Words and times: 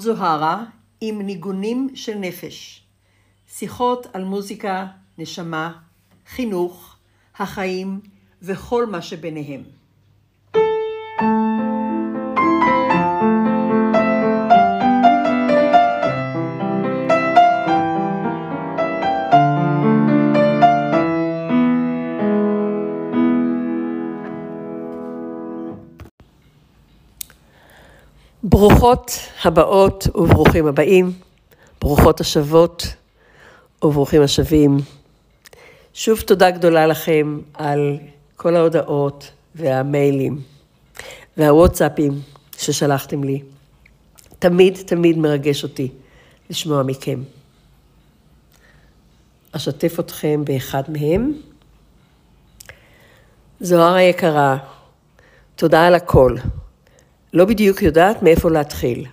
זאת 0.00 0.16
זוהרה 0.16 0.64
עם 1.00 1.22
ניגונים 1.22 1.88
של 1.94 2.14
נפש. 2.14 2.82
שיחות 3.48 4.06
על 4.12 4.24
מוזיקה, 4.24 4.86
נשמה, 5.18 5.78
חינוך, 6.26 6.96
החיים 7.38 8.00
וכל 8.42 8.86
מה 8.86 9.02
שביניהם. 9.02 9.62
ברוכות 28.60 29.10
הבאות 29.44 30.06
וברוכים 30.14 30.66
הבאים, 30.66 31.12
ברוכות 31.80 32.20
השבות 32.20 32.86
וברוכים 33.82 34.22
השבים. 34.22 34.76
שוב 35.94 36.20
תודה 36.20 36.50
גדולה 36.50 36.86
לכם 36.86 37.38
על 37.54 37.98
כל 38.36 38.56
ההודעות 38.56 39.30
והמיילים 39.54 40.40
והוואטסאפים 41.36 42.20
ששלחתם 42.58 43.24
לי. 43.24 43.42
תמיד 44.38 44.78
תמיד 44.86 45.18
מרגש 45.18 45.62
אותי 45.62 45.88
לשמוע 46.50 46.82
מכם. 46.82 47.22
אשתף 49.52 50.00
אתכם 50.00 50.44
באחד 50.44 50.82
מהם. 50.88 51.32
זוהר 53.60 53.94
היקרה, 53.94 54.56
תודה 55.56 55.86
על 55.86 55.94
הכל. 55.94 56.36
לא 57.32 57.44
בדיוק 57.44 57.82
יודעת 57.82 58.22
מאיפה 58.22 58.50
להתחיל. 58.50 59.06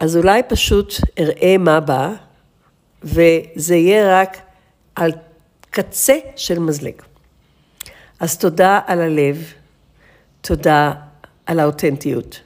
אז 0.00 0.16
אולי 0.16 0.42
פשוט 0.48 0.94
אראה 1.18 1.58
מה 1.58 1.80
בא, 1.80 2.12
וזה 3.02 3.74
יהיה 3.76 4.20
רק 4.20 4.38
על 4.94 5.12
קצה 5.70 6.16
של 6.36 6.58
מזלג. 6.58 6.94
אז 8.20 8.38
תודה 8.38 8.80
על 8.86 9.00
הלב, 9.00 9.52
תודה 10.40 10.92
על 11.46 11.60
האותנטיות, 11.60 12.40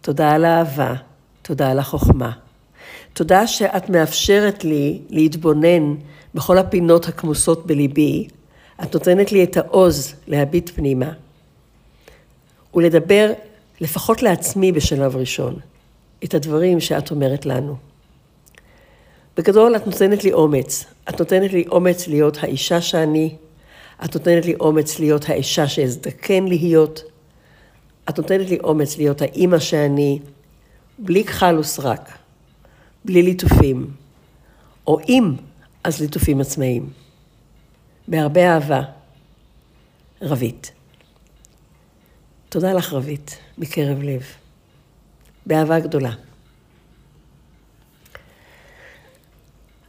תודה 0.00 0.32
על 0.32 0.44
האהבה, 0.44 0.94
תודה 1.42 1.70
על 1.70 1.78
החוכמה. 1.78 2.32
תודה 3.12 3.46
שאת 3.46 3.90
מאפשרת 3.90 4.64
לי 4.64 5.00
להתבונן 5.10 5.94
בכל 6.34 6.58
הפינות 6.58 7.08
הכמוסות 7.08 7.66
בליבי, 7.66 8.28
את 8.82 8.94
נותנת 8.94 9.32
לי 9.32 9.44
את 9.44 9.56
העוז 9.56 10.14
להביט 10.26 10.70
פנימה 10.74 11.12
ולדבר 12.74 13.32
לפחות 13.80 14.22
לעצמי 14.22 14.72
בשלב 14.72 15.16
ראשון, 15.16 15.56
את 16.24 16.34
הדברים 16.34 16.80
שאת 16.80 17.10
אומרת 17.10 17.46
לנו. 17.46 17.76
בגדול, 19.36 19.76
את 19.76 19.86
נותנת 19.86 20.24
לי 20.24 20.32
אומץ. 20.32 20.84
את 21.08 21.20
נותנת 21.20 21.52
לי 21.52 21.64
אומץ 21.68 22.08
להיות 22.08 22.38
האישה 22.40 22.80
שאני, 22.80 23.36
את 24.04 24.14
נותנת 24.14 24.46
לי 24.46 24.54
אומץ 24.60 24.98
להיות 24.98 25.28
האישה 25.28 25.68
שאזדקן 25.68 26.44
להיות, 26.44 27.02
את 28.08 28.18
נותנת 28.18 28.48
לי 28.48 28.58
אומץ 28.64 28.98
להיות 28.98 29.22
האימא 29.22 29.58
שאני, 29.58 30.18
בלי 30.98 31.24
כחל 31.24 31.58
וסרק, 31.58 32.18
בלי 33.04 33.22
ליטופים, 33.22 33.90
או 34.86 34.98
אם, 35.08 35.32
אז 35.84 36.00
ליטופים 36.00 36.40
עצמאיים. 36.40 36.90
בהרבה 38.08 38.54
אהבה, 38.54 38.82
רבית. 40.22 40.72
תודה 42.48 42.72
לך, 42.72 42.92
רבית, 42.92 43.38
מקרב 43.58 44.02
לב. 44.02 44.22
באהבה 45.46 45.80
גדולה. 45.80 46.10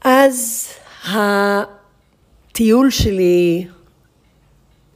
אז 0.02 0.68
הטיול 1.06 2.92
שלי 2.92 3.68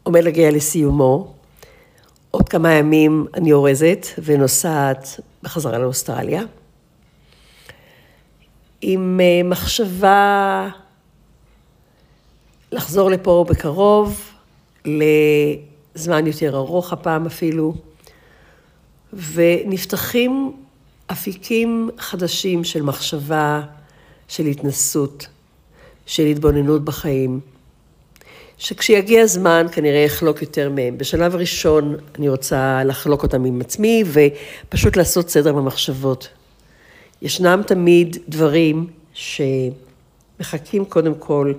עומד 0.04 0.24
להגיע 0.24 0.52
לסיומו. 0.52 1.34
עוד 2.32 2.50
כמה 2.50 2.74
ימים 2.74 3.26
אני 3.34 3.54
אורזת 3.54 4.06
ונוסעת 4.24 5.20
בחזרה 5.44 5.78
לאוסטרליה. 5.78 6.44
עם 8.82 9.20
אה, 9.24 9.44
מחשבה 9.44 10.70
לחזור 12.72 13.10
לפה 13.12 13.46
בקרוב, 13.50 14.32
זמן 15.96 16.28
יותר 16.28 16.56
ארוך 16.58 16.94
הפעם 16.94 17.26
אפילו, 17.26 17.74
ונפתחים 19.34 20.52
אפיקים 21.12 21.90
חדשים 21.98 22.64
של 22.64 22.82
מחשבה, 22.82 23.62
של 24.28 24.46
התנסות, 24.46 25.28
של 26.06 26.26
התבוננות 26.26 26.86
בחיים, 26.86 27.40
שכשיגיע 28.58 29.22
הזמן 29.22 29.66
כנראה 29.72 30.06
אחלוק 30.06 30.42
יותר 30.42 30.70
מהם. 30.70 30.98
בשלב 30.98 31.36
הראשון 31.36 31.96
אני 32.20 32.30
רוצה 32.30 32.84
לחלוק 32.84 33.24
אותם 33.24 33.46
עם 33.46 33.62
עצמי 33.62 34.04
ופשוט 34.06 34.98
לעשות 34.98 35.30
סדר 35.30 35.54
במחשבות. 35.54 36.30
ישנם 37.22 37.62
תמיד 37.68 38.18
דברים 38.30 38.88
שמחכים 39.14 40.86
קודם 40.86 41.16
כל 41.16 41.54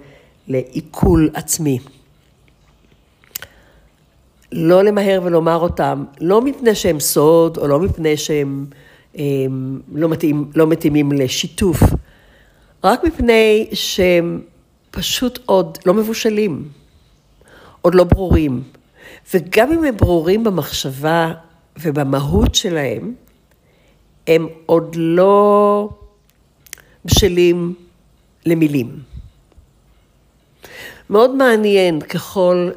לעיכול 0.49 1.31
עצמי. 1.35 1.79
לא 4.53 4.85
למהר 4.85 5.21
ולומר 5.25 5.57
אותם, 5.57 6.05
לא 6.21 6.43
מפני 6.43 6.75
שהם 6.75 7.01
סוד, 7.01 7.59
או 7.59 7.67
לא 7.67 7.81
מפני 7.81 8.17
שהם 8.17 8.67
הם, 9.15 9.81
לא, 9.95 10.09
מתאים, 10.09 10.51
לא 10.55 10.67
מתאימים 10.67 11.13
לשיתוף, 11.13 11.83
רק 12.85 13.05
מפני 13.05 13.69
שהם 13.73 14.41
פשוט 14.91 15.39
עוד 15.47 15.79
לא 15.87 15.95
מבושלים, 15.95 16.69
עוד 17.81 17.95
לא 17.95 18.05
ברורים. 18.05 18.63
וגם 19.35 19.73
אם 19.73 19.85
הם 19.85 19.97
ברורים 19.97 20.45
במחשבה 20.45 21.33
ובמהות 21.83 22.55
שלהם, 22.55 23.15
הם 24.27 24.47
עוד 24.67 24.95
לא 24.99 25.89
בשלים 27.05 27.75
למילים. 28.47 28.99
מאוד 31.11 31.31
מעניין 31.35 32.01
ככל 32.01 32.71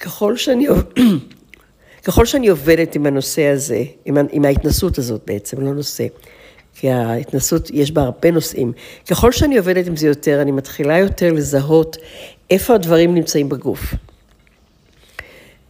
ככל 0.00 0.36
שאני, 0.36 0.66
ככל 2.06 2.26
שאני 2.26 2.48
עובדת 2.48 2.94
עם 2.94 3.06
הנושא 3.06 3.46
הזה, 3.46 3.84
עם, 4.04 4.16
עם 4.32 4.44
ההתנסות 4.44 4.98
הזאת 4.98 5.20
בעצם, 5.26 5.60
לא 5.60 5.74
נושא, 5.74 6.06
כי 6.74 6.90
ההתנסות, 6.90 7.70
יש 7.72 7.92
בה 7.92 8.02
הרבה 8.02 8.30
נושאים. 8.30 8.72
ככל 9.10 9.32
שאני 9.32 9.58
עובדת 9.58 9.86
עם 9.86 9.96
זה 9.96 10.06
יותר, 10.06 10.42
אני 10.42 10.52
מתחילה 10.52 10.98
יותר 10.98 11.32
לזהות 11.32 11.96
איפה 12.50 12.74
הדברים 12.74 13.14
נמצאים 13.14 13.48
בגוף. 13.48 13.94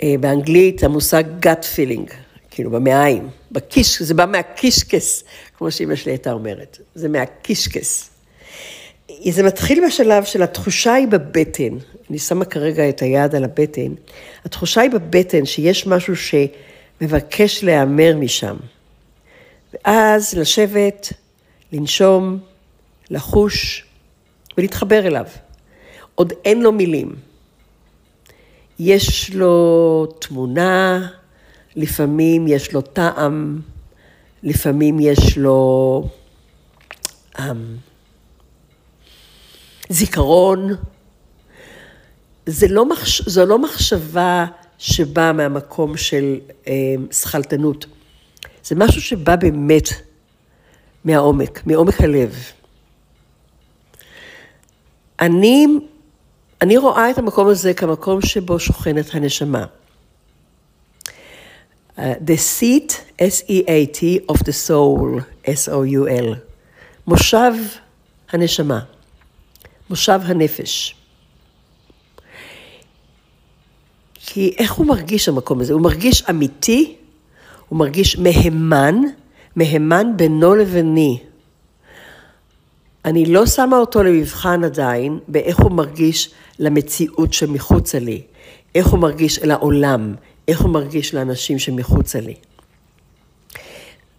אה, 0.02 0.14
באנגלית 0.20 0.84
המושג 0.84 1.24
gut 1.42 1.64
feeling, 1.76 2.12
כאילו 2.50 2.70
במעיים, 2.70 3.28
בקיש, 3.52 4.02
זה 4.02 4.14
בא 4.14 4.26
מהקישקס, 4.26 5.24
כמו 5.58 5.70
שאמא 5.70 5.94
שלי 5.94 6.12
הייתה 6.12 6.32
אומרת, 6.32 6.78
זה 6.94 7.08
מהקישקס. 7.08 8.09
זה 9.28 9.42
מתחיל 9.42 9.86
בשלב 9.86 10.24
של 10.24 10.42
התחושה 10.42 10.94
היא 10.94 11.08
בבטן, 11.08 11.76
אני 12.10 12.18
שמה 12.18 12.44
כרגע 12.44 12.88
את 12.88 13.02
היד 13.02 13.34
על 13.34 13.44
הבטן, 13.44 13.94
התחושה 14.44 14.80
היא 14.80 14.90
בבטן 14.90 15.46
שיש 15.46 15.86
משהו 15.86 16.14
שמבקש 16.16 17.64
להיאמר 17.64 18.16
משם. 18.16 18.56
ואז 19.72 20.34
לשבת, 20.34 21.12
לנשום, 21.72 22.38
לחוש 23.10 23.84
ולהתחבר 24.58 25.06
אליו. 25.06 25.26
עוד 26.14 26.32
אין 26.44 26.62
לו 26.62 26.72
מילים. 26.72 27.14
יש 28.78 29.30
לו 29.34 30.06
תמונה, 30.18 31.08
לפעמים 31.76 32.48
יש 32.48 32.72
לו 32.72 32.80
טעם, 32.80 33.60
לפעמים 34.42 35.00
יש 35.00 35.38
לו 35.38 36.08
um, 37.36 37.40
זיכרון. 39.90 40.74
זה 42.46 42.68
לא, 42.68 42.88
מחש... 42.88 43.28
זו 43.28 43.46
לא 43.46 43.58
מחשבה 43.58 44.46
שבאה 44.78 45.32
מהמקום 45.32 45.96
של 45.96 46.38
אה, 46.66 46.72
שכלתנות. 47.12 47.86
זה 48.64 48.74
משהו 48.74 49.02
שבא 49.02 49.36
באמת 49.36 49.88
מהעומק, 51.04 51.66
מעומק 51.66 52.00
הלב. 52.00 52.34
אני, 55.20 55.66
אני 56.62 56.76
רואה 56.76 57.10
את 57.10 57.18
המקום 57.18 57.48
הזה 57.48 57.74
כמקום 57.74 58.22
שבו 58.22 58.58
שוכנת 58.58 59.14
הנשמה. 59.14 59.64
Uh, 61.96 62.02
the 62.24 62.36
seat, 62.36 62.92
S-E-A-T, 63.18 64.32
of 64.32 64.38
the 64.38 64.54
soul, 64.68 65.20
S-O-U-L. 65.46 66.36
מושב 67.06 67.52
הנשמה, 68.32 68.80
מושב 69.90 70.20
הנפש. 70.24 70.94
כי 74.14 74.54
איך 74.58 74.72
הוא 74.72 74.86
מרגיש 74.86 75.28
המקום 75.28 75.60
הזה? 75.60 75.72
הוא 75.72 75.82
מרגיש 75.82 76.22
אמיתי, 76.30 76.96
הוא 77.68 77.78
מרגיש 77.78 78.18
מהימן, 78.18 78.94
מהימן 79.56 80.06
בינו 80.16 80.54
לביני. 80.54 81.18
אני 83.04 83.26
לא 83.26 83.46
שמה 83.46 83.78
אותו 83.78 84.02
למבחן 84.02 84.64
עדיין 84.64 85.18
באיך 85.28 85.58
הוא 85.58 85.70
מרגיש 85.70 86.30
למציאות 86.58 87.32
שמחוצה 87.32 87.98
לי, 87.98 88.22
איך 88.74 88.86
הוא 88.86 88.98
מרגיש 88.98 89.38
אל 89.38 89.50
העולם, 89.50 90.14
איך 90.48 90.60
הוא 90.60 90.70
מרגיש 90.70 91.14
לאנשים 91.14 91.58
שמחוצה 91.58 92.20
לי. 92.20 92.34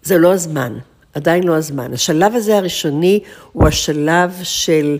זה 0.04 0.18
לא 0.18 0.34
הזמן, 0.34 0.78
עדיין 1.14 1.44
לא 1.44 1.56
הזמן. 1.56 1.94
השלב 1.94 2.36
הזה 2.36 2.58
הראשוני 2.58 3.20
הוא 3.52 3.68
השלב 3.68 4.40
של 4.44 4.98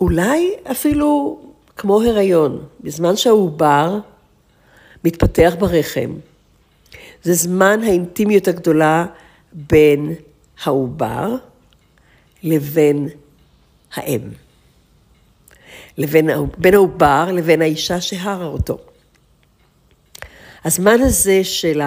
אולי 0.00 0.54
אפילו 0.70 1.40
כמו 1.76 2.02
הריון, 2.02 2.66
בזמן 2.80 3.16
שהעובר 3.16 3.98
מתפתח 5.04 5.54
ברחם. 5.58 6.14
זה 7.22 7.34
זמן 7.34 7.80
האינטימיות 7.82 8.48
הגדולה 8.48 9.06
בין 9.52 10.14
העובר 10.64 11.36
לבין 12.42 13.08
האם. 13.94 14.20
לבין, 15.98 16.30
בין 16.58 16.74
העובר 16.74 17.32
לבין 17.32 17.62
האישה 17.62 18.00
שהרה 18.00 18.46
אותו. 18.46 18.78
הזמן 20.64 21.00
הזה 21.00 21.44
של 21.44 21.80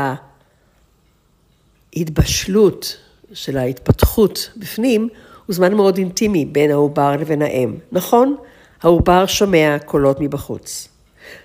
ההתבשלות, 1.96 2.98
של 3.34 3.58
ההתפתחות 3.58 4.52
בפנים, 4.58 5.10
הוא 5.50 5.56
זמן 5.56 5.74
מאוד 5.74 5.98
אינטימי 5.98 6.46
בין 6.46 6.72
העובר 6.72 7.16
לבין 7.16 7.42
האם. 7.42 7.78
נכון, 7.92 8.36
העובר 8.82 9.26
שומע 9.26 9.78
קולות 9.86 10.18
מבחוץ. 10.20 10.88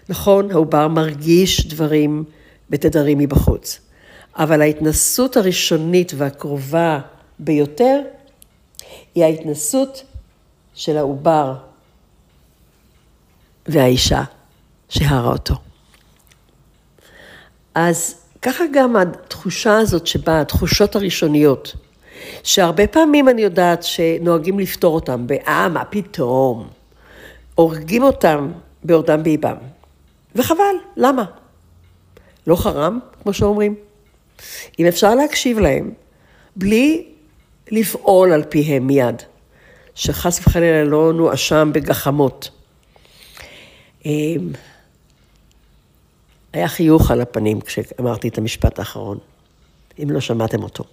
נכון, 0.09 0.51
העובר 0.51 0.89
מרגיש 0.89 1.67
דברים 1.67 2.25
בתדרים 2.71 3.19
מבחוץ. 3.19 3.81
אבל 4.37 4.61
ההתנסות 4.61 5.37
הראשונית 5.37 6.12
והקרובה 6.17 7.01
ביותר 7.39 8.01
היא 9.15 9.25
ההתנסות 9.25 10.03
של 10.75 10.97
העובר 10.97 11.55
והאישה 13.67 14.23
שהרה 14.89 15.33
אותו. 15.33 15.55
אז 17.75 18.15
ככה 18.43 18.65
גם 18.73 18.97
התחושה 18.97 19.79
הזאת 19.79 20.06
שבה, 20.06 20.41
התחושות 20.41 20.97
הראשוניות, 20.97 21.75
שהרבה 22.43 22.87
פעמים 22.87 23.29
אני 23.29 23.43
יודעת 23.43 23.82
שנוהגים 23.82 24.59
לפתור 24.59 24.94
אותם 24.94 25.26
ב"אה, 25.26 25.69
מה 25.69 25.85
פתאום", 25.85 26.69
הורגים 27.55 28.03
אותם 28.03 28.53
בעודם 28.85 29.23
באיבם. 29.23 29.56
וחבל, 30.35 30.75
למה? 30.97 31.25
לא 32.47 32.56
חרם, 32.56 32.99
כמו 33.23 33.32
שאומרים. 33.32 33.75
אם 34.79 34.87
אפשר 34.87 35.15
להקשיב 35.15 35.59
להם, 35.59 35.91
בלי 36.56 37.06
לפעול 37.71 38.32
על 38.32 38.44
פיהם 38.49 38.87
מיד, 38.87 39.23
שחס 39.94 40.41
וחלילה 40.47 40.85
לא 40.85 41.12
נואשם 41.12 41.70
בגחמות. 41.75 42.50
אמ, 44.06 44.53
היה 46.53 46.69
חיוך 46.69 47.11
על 47.11 47.20
הפנים 47.20 47.61
כשאמרתי 47.61 48.29
את 48.29 48.38
המשפט 48.38 48.79
האחרון, 48.79 49.19
אם 50.03 50.11
לא 50.11 50.20
שמעתם 50.20 50.62
אותו. 50.62 50.85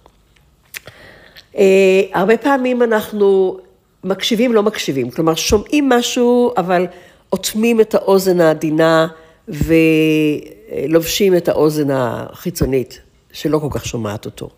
אה, 1.56 2.02
הרבה 2.12 2.36
פעמים 2.36 2.82
אנחנו 2.82 3.58
מקשיבים, 4.04 4.52
לא 4.52 4.62
מקשיבים, 4.62 5.10
כלומר 5.10 5.34
שומעים 5.34 5.88
משהו, 5.88 6.54
אבל 6.56 6.86
אוטמים 7.32 7.80
את 7.80 7.94
האוזן 7.94 8.40
העדינה 8.40 9.08
ולובשים 9.48 11.36
את 11.36 11.48
האוזן 11.48 11.90
החיצונית, 11.90 13.00
שלא 13.32 13.58
כל 13.58 13.68
כך 13.70 13.86
שומעת 13.86 14.26
אותו. 14.26 14.50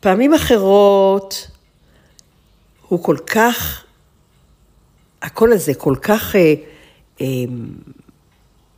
פעמים 0.00 0.34
אחרות 0.34 1.50
הוא 2.88 3.02
כל 3.02 3.16
כך, 3.26 3.84
הקול 5.22 5.52
הזה 5.52 5.74
כל 5.74 5.94
כך 6.02 6.36
אה, 6.36 6.54
אה, 7.20 7.26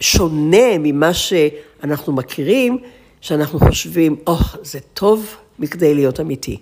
שונה 0.00 0.78
ממה 0.78 1.14
שאנחנו 1.14 2.12
מכירים, 2.12 2.78
שאנחנו 3.20 3.58
חושבים, 3.58 4.16
או, 4.26 4.36
oh, 4.36 4.58
זה 4.62 4.80
טוב 4.80 5.36
מכדי 5.58 5.94
להיות 5.94 6.20
אמיתי. 6.20 6.58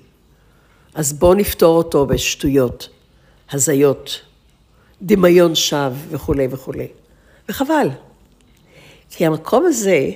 אז 0.95 1.13
בואו 1.13 1.35
נפתור 1.35 1.77
אותו 1.77 2.07
בשטויות, 2.07 2.89
הזיות, 3.51 4.21
דמיון 5.03 5.55
שווא 5.55 5.91
וכולי 6.11 6.47
וכולי. 6.51 6.89
וחבל. 7.49 7.89
כי 9.11 9.27
המקום 9.27 9.67
הזה, 9.67 10.11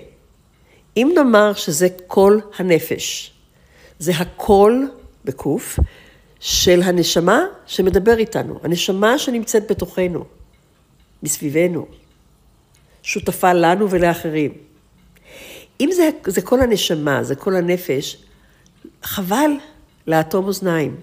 אם 0.96 1.12
נאמר 1.14 1.52
שזה 1.54 1.88
כל 2.06 2.38
הנפש, 2.58 3.32
זה 3.98 4.12
הקול, 4.16 4.90
בקוף, 5.24 5.78
של 6.40 6.82
הנשמה 6.82 7.44
שמדבר 7.66 8.18
איתנו, 8.18 8.60
הנשמה 8.62 9.18
שנמצאת 9.18 9.70
בתוכנו, 9.70 10.24
מסביבנו, 11.22 11.86
שותפה 13.02 13.52
לנו 13.52 13.90
ולאחרים. 13.90 14.52
אם 15.80 15.88
זה, 15.92 16.10
זה 16.26 16.42
כל 16.42 16.60
הנשמה, 16.60 17.22
זה 17.22 17.34
כל 17.34 17.56
הנפש, 17.56 18.16
חבל 19.02 19.50
לאטום 20.06 20.46
אוזניים. 20.46 20.96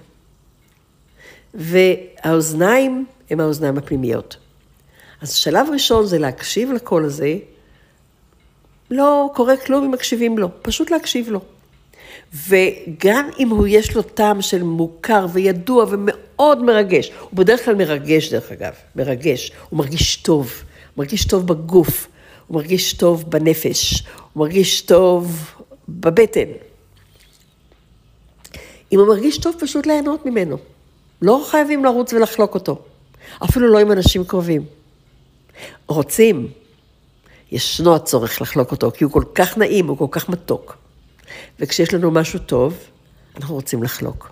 והאוזניים 1.53 3.05
הם 3.29 3.39
האוזניים 3.39 3.77
הפנימיות. 3.77 4.38
אז 5.21 5.33
שלב 5.33 5.67
ראשון 5.73 6.05
זה 6.05 6.19
להקשיב 6.19 6.71
לקול 6.71 7.05
הזה, 7.05 7.38
לא 8.91 9.29
קורה 9.35 9.57
כלום 9.57 9.83
אם 9.83 9.91
מקשיבים 9.91 10.38
לו, 10.38 10.49
פשוט 10.61 10.91
להקשיב 10.91 11.29
לו. 11.29 11.41
וגם 12.47 13.30
אם 13.39 13.49
הוא 13.49 13.68
יש 13.68 13.95
לו 13.95 14.01
טעם 14.01 14.42
של 14.42 14.63
מוכר 14.63 15.25
וידוע 15.33 15.85
ומאוד 15.89 16.63
מרגש, 16.63 17.11
הוא 17.19 17.37
בדרך 17.37 17.66
כלל 17.66 17.75
מרגש 17.75 18.33
דרך 18.33 18.51
אגב, 18.51 18.73
מרגש, 18.95 19.51
הוא 19.69 19.77
מרגיש 19.77 20.16
טוב, 20.16 20.54
הוא 20.95 21.04
מרגיש 21.04 21.25
טוב 21.25 21.47
בגוף, 21.47 22.07
הוא 22.47 22.56
מרגיש 22.56 22.94
טוב 22.94 23.30
בנפש, 23.30 24.04
הוא 24.33 24.42
מרגיש 24.42 24.81
טוב 24.81 25.51
בבטן. 25.89 26.49
אם 28.91 28.99
הוא 28.99 29.07
מרגיש 29.07 29.37
טוב, 29.37 29.56
פשוט 29.59 29.85
ליהנות 29.85 30.25
ממנו. 30.25 30.57
לא 31.21 31.45
חייבים 31.49 31.85
לרוץ 31.85 32.13
ולחלוק 32.13 32.53
אותו, 32.53 32.81
אפילו 33.44 33.67
לא 33.67 33.79
עם 33.79 33.91
אנשים 33.91 34.23
קרובים. 34.23 34.65
רוצים, 35.87 36.47
ישנו 37.51 37.95
הצורך 37.95 38.41
לחלוק 38.41 38.71
אותו, 38.71 38.91
כי 38.91 39.03
הוא 39.03 39.11
כל 39.11 39.23
כך 39.35 39.57
נעים, 39.57 39.87
הוא 39.87 39.97
כל 39.97 40.07
כך 40.11 40.29
מתוק. 40.29 40.77
וכשיש 41.59 41.94
לנו 41.94 42.11
משהו 42.11 42.39
טוב, 42.39 42.77
אנחנו 43.37 43.56
רוצים 43.56 43.83
לחלוק. 43.83 44.31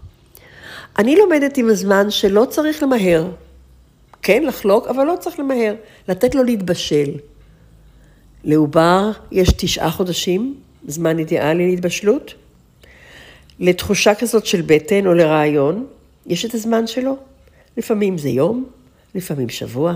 אני 0.98 1.16
לומדת 1.16 1.58
עם 1.58 1.70
הזמן 1.70 2.12
שלא 2.12 2.46
צריך 2.50 2.84
למהר. 2.84 3.30
כן, 4.22 4.44
לחלוק, 4.44 4.88
אבל 4.88 5.04
לא 5.04 5.16
צריך 5.20 5.40
למהר. 5.40 5.76
לתת 6.08 6.36
לו 6.36 6.44
להתבשל. 6.44 7.10
לעובר 8.44 9.12
יש 9.32 9.50
תשעה 9.58 9.92
חודשים, 9.92 10.56
זמן 10.88 11.20
אידיאלי 11.20 11.68
להתבשלות. 11.68 12.34
לתחושה 13.60 14.16
כזאת 14.16 14.46
של 14.46 14.62
בטן 14.62 15.08
או 15.08 15.14
לרעיון, 15.14 15.88
יש 16.26 16.46
את 16.46 16.54
הזמן 16.54 16.88
שלו. 16.88 17.18
לפעמים 17.78 18.18
זה 18.18 18.30
יום, 18.30 18.70
לפעמים 19.16 19.50
שבוע, 19.50 19.96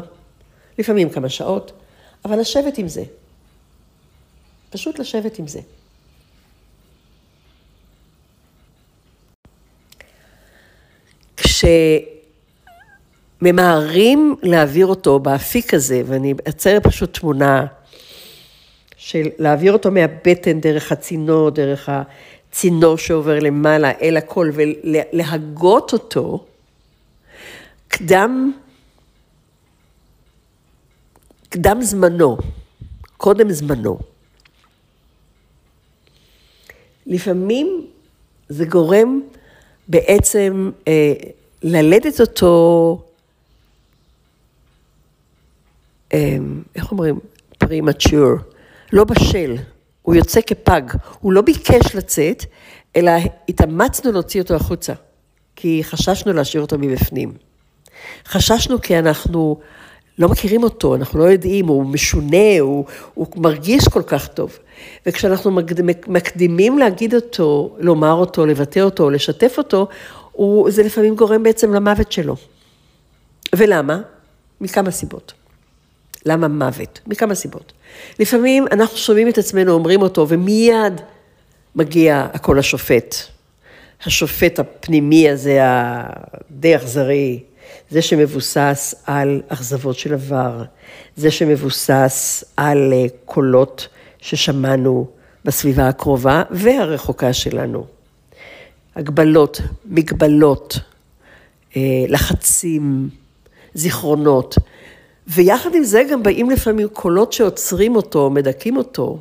לפעמים 0.78 1.10
כמה 1.10 1.30
שעות, 1.30 1.72
אבל 2.26 2.40
לשבת 2.40 2.78
עם 2.78 2.88
זה. 2.88 3.04
פשוט 4.70 5.00
לשבת 5.00 5.40
עם 5.40 5.48
זה. 5.48 5.60
כשממהרים 13.42 14.36
להעביר 14.44 14.86
אותו 14.86 15.20
באפיק 15.20 15.74
הזה, 15.74 16.02
ואני 16.06 16.34
אצייר 16.50 16.80
פשוט 16.80 17.20
תמונה 17.20 17.66
של 18.98 19.28
להעביר 19.38 19.74
אותו 19.74 19.92
מהבטן 19.92 20.60
דרך 20.60 20.92
הצינור, 20.92 21.50
דרך 21.50 21.90
הצינור 22.50 22.98
שעובר 22.98 23.40
למעלה 23.40 23.92
אל 24.02 24.18
הכל, 24.18 24.50
ולהגות 24.54 25.94
אותו, 25.94 26.46
קדם, 27.88 28.52
קדם 31.50 31.82
זמנו, 31.82 32.38
קודם 33.18 33.52
זמנו. 33.52 34.00
לפעמים 37.06 37.88
זה 38.50 38.66
גורם 38.66 39.22
בעצם 39.88 40.72
אה, 40.88 41.14
ללדת 41.64 42.22
אותו, 42.22 43.02
אה, 46.14 46.38
איך 46.76 46.92
אומרים? 46.92 47.20
פרימצ'ור, 47.58 48.32
לא 48.94 49.04
בשל, 49.04 49.56
הוא 50.02 50.16
יוצא 50.16 50.42
כפג, 50.42 50.82
הוא 51.20 51.34
לא 51.34 51.42
ביקש 51.42 51.96
לצאת, 51.96 52.46
אלא 52.96 53.12
התאמצנו 53.50 54.12
להוציא 54.12 54.42
אותו 54.42 54.56
החוצה, 54.56 54.94
כי 55.56 55.82
חששנו 55.84 56.34
להשאיר 56.34 56.62
אותו 56.62 56.78
מבפנים. 56.78 57.34
חששנו 58.28 58.82
כי 58.82 59.00
אנחנו 59.00 59.60
לא 60.20 60.30
מכירים 60.30 60.64
אותו, 60.64 60.96
אנחנו 60.96 61.20
לא 61.20 61.24
יודעים, 61.24 61.68
הוא 61.68 61.86
משונה, 61.86 62.60
הוא, 62.60 62.86
הוא 63.14 63.28
מרגיש 63.36 63.88
כל 63.88 64.04
כך 64.04 64.28
טוב. 64.28 64.60
וכשאנחנו 65.06 65.52
מקדימים 66.08 66.78
להגיד 66.78 67.16
אותו, 67.16 67.76
לומר 67.80 68.14
אותו, 68.14 68.46
לבטא 68.46 68.80
אותו, 68.80 69.10
לשתף 69.10 69.56
אותו, 69.58 69.88
הוא, 70.32 70.72
זה 70.72 70.84
לפעמים 70.84 71.16
גורם 71.16 71.44
בעצם 71.44 71.74
למוות 71.74 72.12
שלו. 72.12 72.36
ולמה? 73.56 74.02
מכמה 74.62 74.92
סיבות. 74.92 75.34
למה 76.26 76.48
מוות? 76.48 77.00
מכמה 77.08 77.36
סיבות. 77.36 77.74
לפעמים 78.20 78.66
אנחנו 78.72 78.98
שומעים 78.98 79.30
את 79.30 79.38
עצמנו 79.38 79.72
אומרים 79.72 80.02
אותו, 80.02 80.26
ומיד 80.30 81.02
מגיע 81.76 82.28
הקול 82.34 82.60
השופט. 82.60 83.16
השופט 84.06 84.60
הפנימי 84.60 85.30
הזה, 85.30 85.60
הדי 85.62 86.76
אכזרי, 86.76 87.40
זה 87.90 88.02
שמבוסס 88.02 88.96
על 89.06 89.42
אכזבות 89.48 89.98
של 89.98 90.14
עבר, 90.14 90.64
זה 91.16 91.32
שמבוסס 91.32 92.44
על 92.58 92.94
אה, 92.94 93.06
קולות 93.26 93.88
ששמענו 94.20 95.08
בסביבה 95.46 95.88
הקרובה 95.88 96.44
והרחוקה 96.52 97.34
שלנו. 97.34 97.86
הגבלות, 98.96 99.62
מגבלות, 99.86 100.80
אה, 101.76 101.82
לחצים, 102.08 103.10
זיכרונות. 103.74 104.56
ויחד 105.30 105.76
עם 105.76 105.84
זה 105.84 106.04
גם 106.12 106.24
באים 106.24 106.50
לפעמים 106.50 106.88
קולות 106.88 107.34
שעוצרים 107.34 107.96
אותו, 107.96 108.30
מדכאים 108.30 108.78
אותו, 108.78 109.20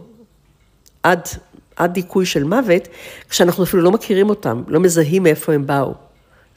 עד, 1.03 1.29
עד 1.77 1.93
דיכוי 1.93 2.27
של 2.27 2.45
מוות, 2.45 2.89
כשאנחנו 3.29 3.65
אפילו 3.65 3.83
לא 3.83 3.91
מכירים 3.93 4.29
אותם, 4.29 4.63
לא 4.69 4.81
מזהים 4.81 5.23
מאיפה 5.23 5.53
הם 5.53 5.67
באו. 5.67 5.95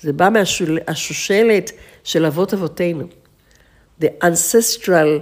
זה 0.02 0.14
בא 0.14 0.30
מהשושלת 0.30 1.72
של 2.04 2.26
אבות 2.26 2.54
אבותינו. 2.54 3.08
The 4.02 4.08
ancestral 4.24 5.20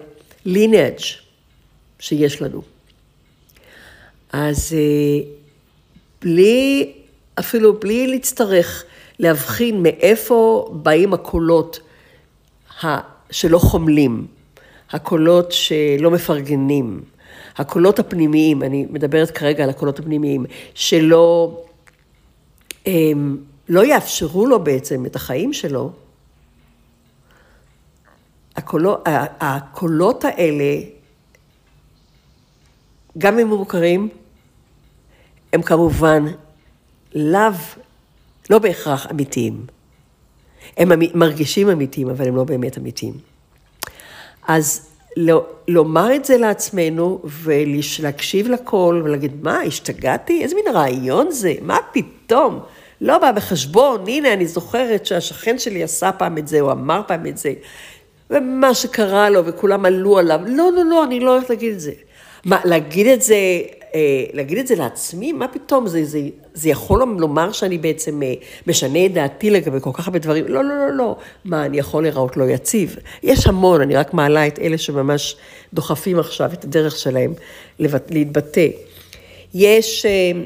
lineage 0.48 1.06
שיש 2.00 2.42
לנו. 2.42 2.62
אז 4.34 4.74
אה, 4.74 5.30
בלי, 6.22 6.94
אפילו 7.40 7.80
בלי 7.80 8.08
להצטרך 8.08 8.84
להבחין 9.20 9.84
מאיפה 9.84 10.70
באים 10.74 11.14
הקולות 11.14 11.80
שלא 13.32 13.58
חומלים, 13.58 14.28
הקולות 14.92 15.52
שלא 15.52 16.12
מפרגנים, 16.12 17.02
הקולות 17.58 18.00
הפנימיים, 18.00 18.64
אני 18.64 18.86
מדברת 18.90 19.32
כרגע 19.32 19.64
על 19.64 19.70
הקולות 19.70 20.00
הפנימיים, 20.00 20.46
שלא 20.74 21.58
הם, 22.86 23.38
לא 23.70 23.86
יאפשרו 23.86 24.46
לו 24.46 24.64
בעצם 24.64 25.06
את 25.06 25.16
החיים 25.16 25.54
שלו, 25.54 25.92
הקולות, 28.56 29.04
הקולות 29.40 30.26
האלה, 30.26 30.82
גם 33.18 33.34
אם 33.34 33.40
הם 33.40 33.48
מוכרים, 33.48 34.10
הם 35.54 35.62
כמובן 35.62 36.26
לאו, 37.16 37.52
לא 38.50 38.60
בהכרח 38.60 39.08
אמיתיים. 39.12 39.66
הם 40.78 40.92
מרגישים 41.14 41.70
אמיתיים, 41.70 42.10
אבל 42.10 42.28
הם 42.28 42.36
לא 42.36 42.44
באמת 42.44 42.78
אמיתיים. 42.78 43.14
אז 44.48 44.90
לא, 45.18 45.46
לומר 45.68 46.16
את 46.16 46.26
זה 46.26 46.38
לעצמנו 46.38 47.22
ולהקשיב 47.24 48.48
לכל 48.48 49.02
ולהגיד, 49.06 49.32
מה, 49.42 49.62
השתגעתי? 49.62 50.44
איזה 50.44 50.56
מין 50.56 50.76
רעיון 50.76 51.32
זה? 51.32 51.54
מה 51.62 51.78
פתאום? 51.92 52.60
לא 53.02 53.18
בא 53.18 53.32
בחשבון, 53.32 54.04
הנה, 54.08 54.34
אני 54.34 54.48
זוכרת 54.48 55.06
שהשכן 55.06 55.60
שלי 55.60 55.84
עשה 55.84 56.12
פעם 56.12 56.38
את 56.38 56.48
זה, 56.48 56.62
או 56.62 56.72
אמר 56.72 57.02
פעם 57.08 57.28
את 57.28 57.38
זה, 57.38 57.54
ומה 58.30 58.74
שקרה 58.74 59.30
לו, 59.30 59.46
וכולם 59.46 59.86
עלו 59.86 60.18
עליו. 60.18 60.40
לא, 60.46 60.72
לא, 60.76 60.84
לא, 60.86 61.04
אני 61.04 61.20
לא 61.20 61.34
הולכת 61.34 61.50
להגיד 61.50 61.74
את 61.74 61.80
זה. 61.80 61.92
מה, 62.46 62.60
להגיד 62.64 63.08
את 63.08 63.22
זה, 63.22 63.36
להגיד 64.34 64.58
את 64.58 64.68
זה 64.68 64.76
לעצמי? 64.76 65.34
מה 65.34 65.48
פתאום? 65.48 65.88
זה, 65.88 66.06
זה, 66.06 66.20
זה 66.54 66.70
יכול 66.70 67.04
לומר 67.18 67.52
שאני 67.52 67.78
בעצם 67.78 68.24
אה, 68.24 68.34
משנה 68.68 69.06
את 69.06 69.14
דעתי 69.14 69.50
לגבי 69.50 69.78
כל 69.82 69.90
כך 69.94 70.08
הרבה 70.08 70.20
דברים? 70.20 70.46
לא, 70.48 70.64
לא, 70.64 70.78
לא, 70.78 70.92
לא. 70.92 71.16
מה, 71.46 71.66
אני 71.66 71.78
יכול 71.78 72.04
להיראות 72.04 72.38
לא 72.38 72.44
יציב? 72.44 72.96
יש 73.24 73.48
המון, 73.48 73.82
אני 73.82 73.96
רק 73.96 74.14
מעלה 74.14 74.48
את 74.48 74.60
אלה 74.60 74.78
שממש 74.78 75.36
דוחפים 75.74 76.20
עכשיו 76.20 76.54
את 76.54 76.64
הדרך 76.64 76.98
שלהם 76.98 77.34
להתבטא. 78.10 78.68
יש 79.54 80.06
אה, 80.06 80.42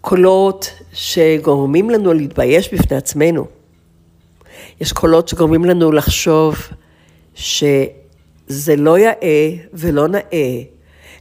קולות 0.00 0.70
שגורמים 0.92 1.90
לנו 1.90 2.12
להתבייש 2.12 2.74
בפני 2.74 2.96
עצמנו. 2.96 3.46
יש 4.80 4.92
קולות 4.92 5.28
שגורמים 5.28 5.64
לנו 5.64 5.92
לחשוב 5.92 6.56
שזה 7.34 8.76
לא 8.76 8.98
יאה 8.98 9.50
ולא 9.72 10.08
נאה 10.08 10.62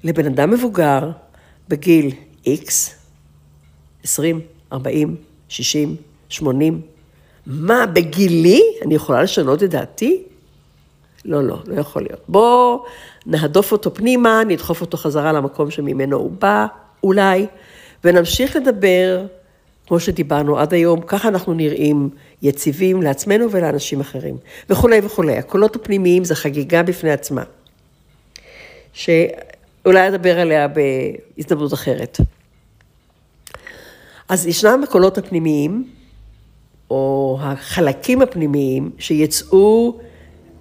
לבן 0.03 0.25
אדם 0.25 0.51
מבוגר 0.51 1.09
בגיל 1.69 2.11
X, 2.45 2.71
20, 4.03 4.41
40, 4.73 5.15
60, 5.49 5.95
80, 6.29 6.81
מה, 7.45 7.85
בגילי 7.85 8.61
אני 8.85 8.95
יכולה 8.95 9.23
לשנות 9.23 9.63
את 9.63 9.69
דעתי? 9.69 10.23
לא, 11.25 11.43
לא, 11.43 11.57
לא 11.65 11.79
יכול 11.79 12.01
להיות. 12.01 12.21
בואו 12.27 12.85
נהדוף 13.25 13.71
אותו 13.71 13.93
פנימה, 13.93 14.43
נדחוף 14.47 14.81
אותו 14.81 14.97
חזרה 14.97 15.33
למקום 15.33 15.71
שממנו 15.71 16.17
הוא 16.17 16.31
בא, 16.31 16.65
אולי, 17.03 17.45
ונמשיך 18.03 18.55
לדבר 18.55 19.25
כמו 19.87 19.99
שדיברנו 19.99 20.59
עד 20.59 20.73
היום, 20.73 21.01
ככה 21.01 21.27
אנחנו 21.27 21.53
נראים 21.53 22.09
יציבים 22.41 23.01
לעצמנו 23.01 23.51
ולאנשים 23.51 23.99
אחרים, 23.99 24.37
וכולי 24.69 24.99
וכולי. 25.03 25.37
הקולות 25.37 25.75
הפנימיים 25.75 26.23
זה 26.23 26.35
חגיגה 26.35 26.83
בפני 26.83 27.11
עצמה, 27.11 27.43
שאולי 29.83 30.07
אדבר 30.07 30.39
עליה 30.39 30.67
בהזדמנות 30.67 31.73
אחרת. 31.73 32.17
אז 34.29 34.47
ישנם 34.47 34.83
הקולות 34.83 35.17
הפנימיים, 35.17 35.89
או 36.89 37.37
החלקים 37.41 38.21
הפנימיים, 38.21 38.91
שיצאו 38.99 39.99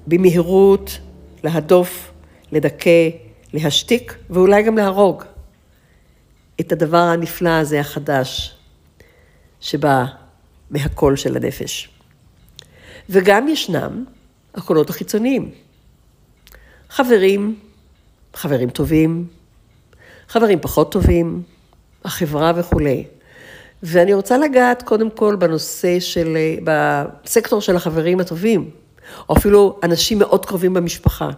במהירות 0.07 0.99
להדוף, 1.45 2.11
לדכא, 2.53 3.09
להשתיק, 3.53 4.19
ואולי 4.31 4.63
גם 4.63 4.77
להרוג 4.77 5.23
את 6.61 6.73
הדבר 6.73 6.97
הנפלא 6.97 7.51
הזה 7.51 7.81
החדש, 7.81 8.57
שבא 9.61 10.05
מהקול 10.71 11.17
של 11.17 11.37
הנפש. 11.37 11.89
וגם 13.11 13.49
ישנם 13.49 14.05
הקולות 14.55 14.91
החיצוניים. 14.91 15.51
חברים, 16.89 17.59
חברים 18.35 18.71
טובים, 18.71 19.27
חברים 20.29 20.59
פחות 20.61 20.93
טובים, 20.93 21.43
החברה 22.05 22.53
וכולי. 22.57 23.05
ואני 23.83 24.15
רוצה 24.15 24.39
לגעת 24.39 24.83
קודם 24.83 25.11
כל 25.11 25.37
בנושא 25.37 26.01
של, 26.01 26.37
בסקטור 26.65 27.61
של 27.61 27.77
החברים 27.77 28.21
הטובים, 28.21 28.71
או 29.29 29.37
אפילו 29.37 29.79
אנשים 29.83 30.19
מאוד 30.19 30.47
קרובים 30.47 30.75
במשפחה. 30.75 31.31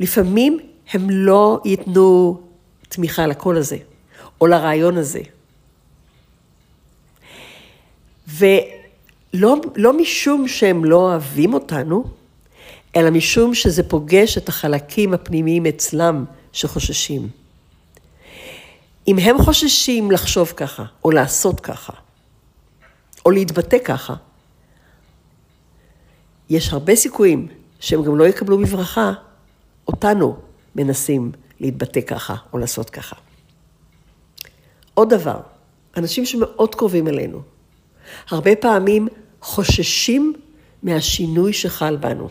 לפעמים 0.00 0.58
הם 0.92 1.10
לא 1.10 1.60
ייתנו 1.64 2.40
תמיכה 2.88 3.26
לקול 3.26 3.56
הזה, 3.56 3.76
או 4.40 4.46
לרעיון 4.46 4.96
הזה. 4.96 5.20
ולא 8.28 9.56
לא 9.76 9.92
משום 9.92 10.48
שהם 10.48 10.84
לא 10.84 10.96
אוהבים 10.96 11.54
אותנו, 11.54 12.04
אלא 12.96 13.10
משום 13.10 13.54
שזה 13.54 13.82
פוגש 13.82 14.38
את 14.38 14.48
החלקים 14.48 15.14
הפנימיים 15.14 15.66
אצלם 15.66 16.24
שחוששים. 16.52 17.28
אם 19.08 19.18
הם 19.18 19.42
חוששים 19.42 20.10
לחשוב 20.10 20.52
ככה, 20.56 20.84
או 21.04 21.10
לעשות 21.10 21.60
ככה, 21.60 21.92
או 23.26 23.30
להתבטא 23.30 23.78
ככה, 23.84 24.14
יש 26.50 26.72
הרבה 26.72 26.96
סיכויים 26.96 27.48
שהם 27.80 28.02
גם 28.02 28.16
לא 28.16 28.24
יקבלו 28.24 28.58
בברכה 28.58 29.12
אותנו 29.88 30.36
מנסים 30.76 31.32
להתבטא 31.60 32.00
ככה 32.00 32.34
או 32.52 32.58
לעשות 32.58 32.90
ככה. 32.90 33.16
עוד 34.94 35.14
דבר, 35.14 35.40
אנשים 35.96 36.26
שמאוד 36.26 36.74
קרובים 36.74 37.08
אלינו, 37.08 37.42
הרבה 38.30 38.56
פעמים 38.56 39.08
חוששים 39.40 40.32
מהשינוי 40.82 41.52
שחל 41.52 41.96
בנו. 41.96 42.28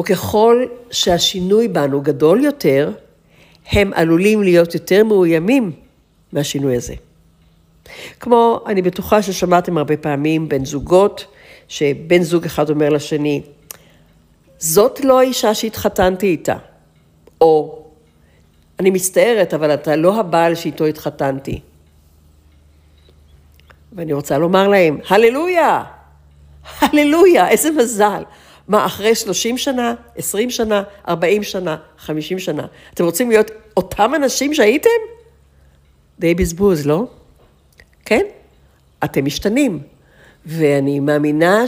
וככל 0.00 0.64
שהשינוי 0.90 1.68
בנו 1.68 2.00
גדול 2.00 2.44
יותר, 2.44 2.90
הם 3.70 3.92
עלולים 3.94 4.42
להיות 4.42 4.74
יותר 4.74 5.04
מאוימים 5.04 5.72
מהשינוי 6.32 6.76
הזה. 6.76 6.94
כמו, 8.20 8.60
אני 8.66 8.82
בטוחה 8.82 9.22
ששמעתם 9.22 9.78
הרבה 9.78 9.96
פעמים 9.96 10.48
בין 10.48 10.64
זוגות, 10.64 11.24
שבן 11.68 12.22
זוג 12.22 12.44
אחד 12.44 12.70
אומר 12.70 12.88
לשני, 12.88 13.42
זאת 14.58 15.00
לא 15.00 15.20
האישה 15.20 15.54
שהתחתנתי 15.54 16.26
איתה, 16.26 16.56
או 17.40 17.84
אני 18.80 18.90
מצטערת, 18.90 19.54
אבל 19.54 19.74
אתה 19.74 19.96
לא 19.96 20.20
הבעל 20.20 20.54
שאיתו 20.54 20.84
התחתנתי. 20.84 21.60
ואני 23.92 24.12
רוצה 24.12 24.38
לומר 24.38 24.68
להם, 24.68 24.98
הללויה, 25.08 25.84
הללויה, 26.80 27.48
איזה 27.48 27.70
מזל. 27.70 28.22
מה, 28.68 28.86
אחרי 28.86 29.14
30 29.14 29.58
שנה, 29.58 29.94
20 30.16 30.50
שנה, 30.50 30.82
40 31.08 31.42
שנה, 31.42 31.76
50 31.98 32.38
שנה, 32.38 32.66
אתם 32.94 33.04
רוצים 33.04 33.30
להיות 33.30 33.50
אותם 33.76 34.12
אנשים 34.14 34.54
שהייתם? 34.54 34.88
די 36.18 36.34
בזבוז, 36.34 36.86
לא? 36.86 37.06
כן? 38.04 38.22
אתם 39.04 39.24
משתנים. 39.24 39.80
ואני 40.46 41.00
מאמינה 41.00 41.64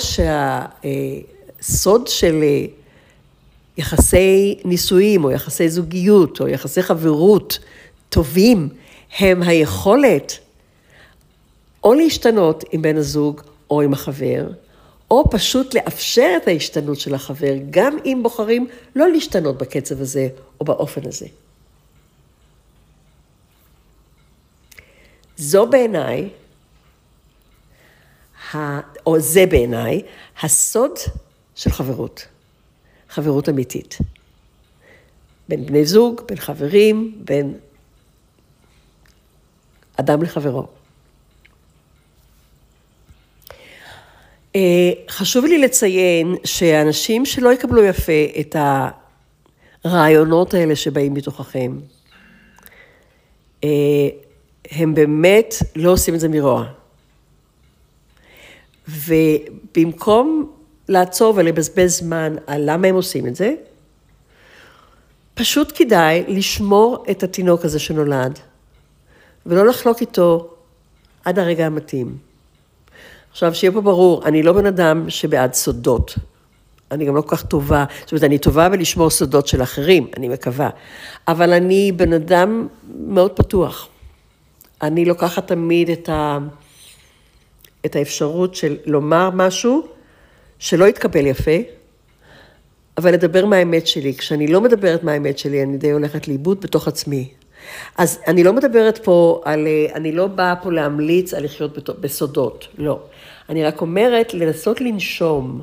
שהסוד 1.60 2.06
של 2.06 2.42
אה, 2.42 2.64
יחסי 3.76 4.58
נישואים, 4.64 5.24
או 5.24 5.30
יחסי 5.30 5.68
זוגיות, 5.68 6.40
או 6.40 6.48
יחסי 6.48 6.82
חברות 6.82 7.58
טובים, 8.08 8.68
הם 9.18 9.42
היכולת 9.42 10.38
או 11.84 11.94
להשתנות 11.94 12.64
עם 12.72 12.82
בן 12.82 12.96
הזוג 12.96 13.40
או 13.70 13.82
עם 13.82 13.92
החבר, 13.92 14.46
או 15.10 15.30
פשוט 15.30 15.74
לאפשר 15.74 16.30
את 16.42 16.48
ההשתנות 16.48 17.00
של 17.00 17.14
החבר, 17.14 17.54
גם 17.70 17.96
אם 18.04 18.20
בוחרים 18.22 18.68
לא 18.96 19.08
להשתנות 19.08 19.58
בקצב 19.58 20.00
הזה 20.00 20.28
או 20.60 20.64
באופן 20.64 21.06
הזה. 21.06 21.26
זו 25.36 25.66
בעיניי, 25.66 26.28
או 29.06 29.20
זה 29.20 29.46
בעיניי, 29.46 30.02
הסוד 30.42 30.92
של 31.54 31.70
חברות. 31.70 32.26
חברות 33.08 33.48
אמיתית. 33.48 33.98
בין 35.48 35.66
בני 35.66 35.86
זוג, 35.86 36.20
בין 36.28 36.38
חברים, 36.38 37.22
בין 37.24 37.58
אדם 39.96 40.22
לחברו. 40.22 40.79
חשוב 45.08 45.44
לי 45.44 45.58
לציין 45.58 46.34
שאנשים 46.44 47.26
שלא 47.26 47.52
יקבלו 47.52 47.84
יפה 47.84 48.12
את 48.40 48.56
הרעיונות 49.84 50.54
האלה 50.54 50.76
שבאים 50.76 51.14
מתוככם, 51.14 51.78
אה, 53.64 53.68
הם 54.70 54.94
באמת 54.94 55.54
לא 55.76 55.90
עושים 55.90 56.14
את 56.14 56.20
זה 56.20 56.28
מרוע. 56.28 56.64
ובמקום 58.88 60.52
לעצור 60.88 61.34
ולבזבז 61.36 61.98
זמן 61.98 62.34
על 62.46 62.62
למה 62.70 62.88
הם 62.88 62.94
עושים 62.94 63.26
את 63.26 63.36
זה, 63.36 63.54
פשוט 65.34 65.72
כדאי 65.74 66.24
לשמור 66.28 67.04
את 67.10 67.22
התינוק 67.22 67.64
הזה 67.64 67.78
שנולד, 67.78 68.38
ולא 69.46 69.66
לחלוק 69.66 70.00
איתו 70.00 70.54
עד 71.24 71.38
הרגע 71.38 71.66
המתאים. 71.66 72.29
עכשיו, 73.30 73.54
שיהיה 73.54 73.72
פה 73.72 73.80
ברור, 73.80 74.24
אני 74.24 74.42
לא 74.42 74.52
בן 74.52 74.66
אדם 74.66 75.10
שבעד 75.10 75.54
סודות. 75.54 76.14
אני 76.90 77.04
גם 77.04 77.16
לא 77.16 77.20
כל 77.20 77.36
כך 77.36 77.44
טובה, 77.46 77.84
זאת 78.00 78.12
אומרת, 78.12 78.24
אני 78.24 78.38
טובה 78.38 78.68
בלשמור 78.68 79.10
סודות 79.10 79.46
של 79.46 79.62
אחרים, 79.62 80.06
אני 80.16 80.28
מקווה. 80.28 80.70
אבל 81.28 81.52
אני 81.52 81.92
בן 81.92 82.12
אדם 82.12 82.68
מאוד 83.06 83.32
פתוח. 83.32 83.88
אני 84.82 85.04
לוקחת 85.04 85.46
תמיד 85.46 85.90
את, 85.90 86.08
ה... 86.08 86.38
את 87.86 87.96
האפשרות 87.96 88.54
של 88.54 88.76
לומר 88.86 89.30
משהו 89.30 89.86
שלא 90.58 90.84
יתקבל 90.84 91.26
יפה, 91.26 91.56
אבל 92.98 93.12
לדבר 93.12 93.46
מהאמת 93.46 93.86
שלי. 93.86 94.14
כשאני 94.14 94.46
לא 94.46 94.60
מדברת 94.60 95.04
מהאמת 95.04 95.38
שלי, 95.38 95.62
אני 95.62 95.76
די 95.76 95.90
הולכת 95.90 96.28
לאיבוד 96.28 96.60
בתוך 96.60 96.88
עצמי. 96.88 97.28
אז 97.96 98.18
אני 98.26 98.44
לא 98.44 98.52
מדברת 98.52 99.04
פה 99.04 99.42
על, 99.44 99.66
אני 99.94 100.12
לא 100.12 100.26
באה 100.26 100.56
פה 100.56 100.72
להמליץ 100.72 101.34
על 101.34 101.44
לחיות 101.44 101.90
בסודות, 102.00 102.68
לא. 102.78 103.00
אני 103.48 103.64
רק 103.64 103.80
אומרת 103.80 104.34
לנסות 104.34 104.80
לנשום 104.80 105.62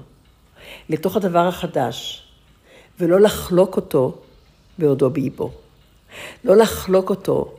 לתוך 0.90 1.18
הדבר 1.18 1.48
החדש, 1.48 2.24
ולא 3.00 3.20
לחלוק 3.20 3.76
אותו 3.76 4.18
בעודו 4.78 5.10
באיבו. 5.10 5.52
לא 6.44 6.56
לחלוק 6.56 7.10
אותו 7.10 7.58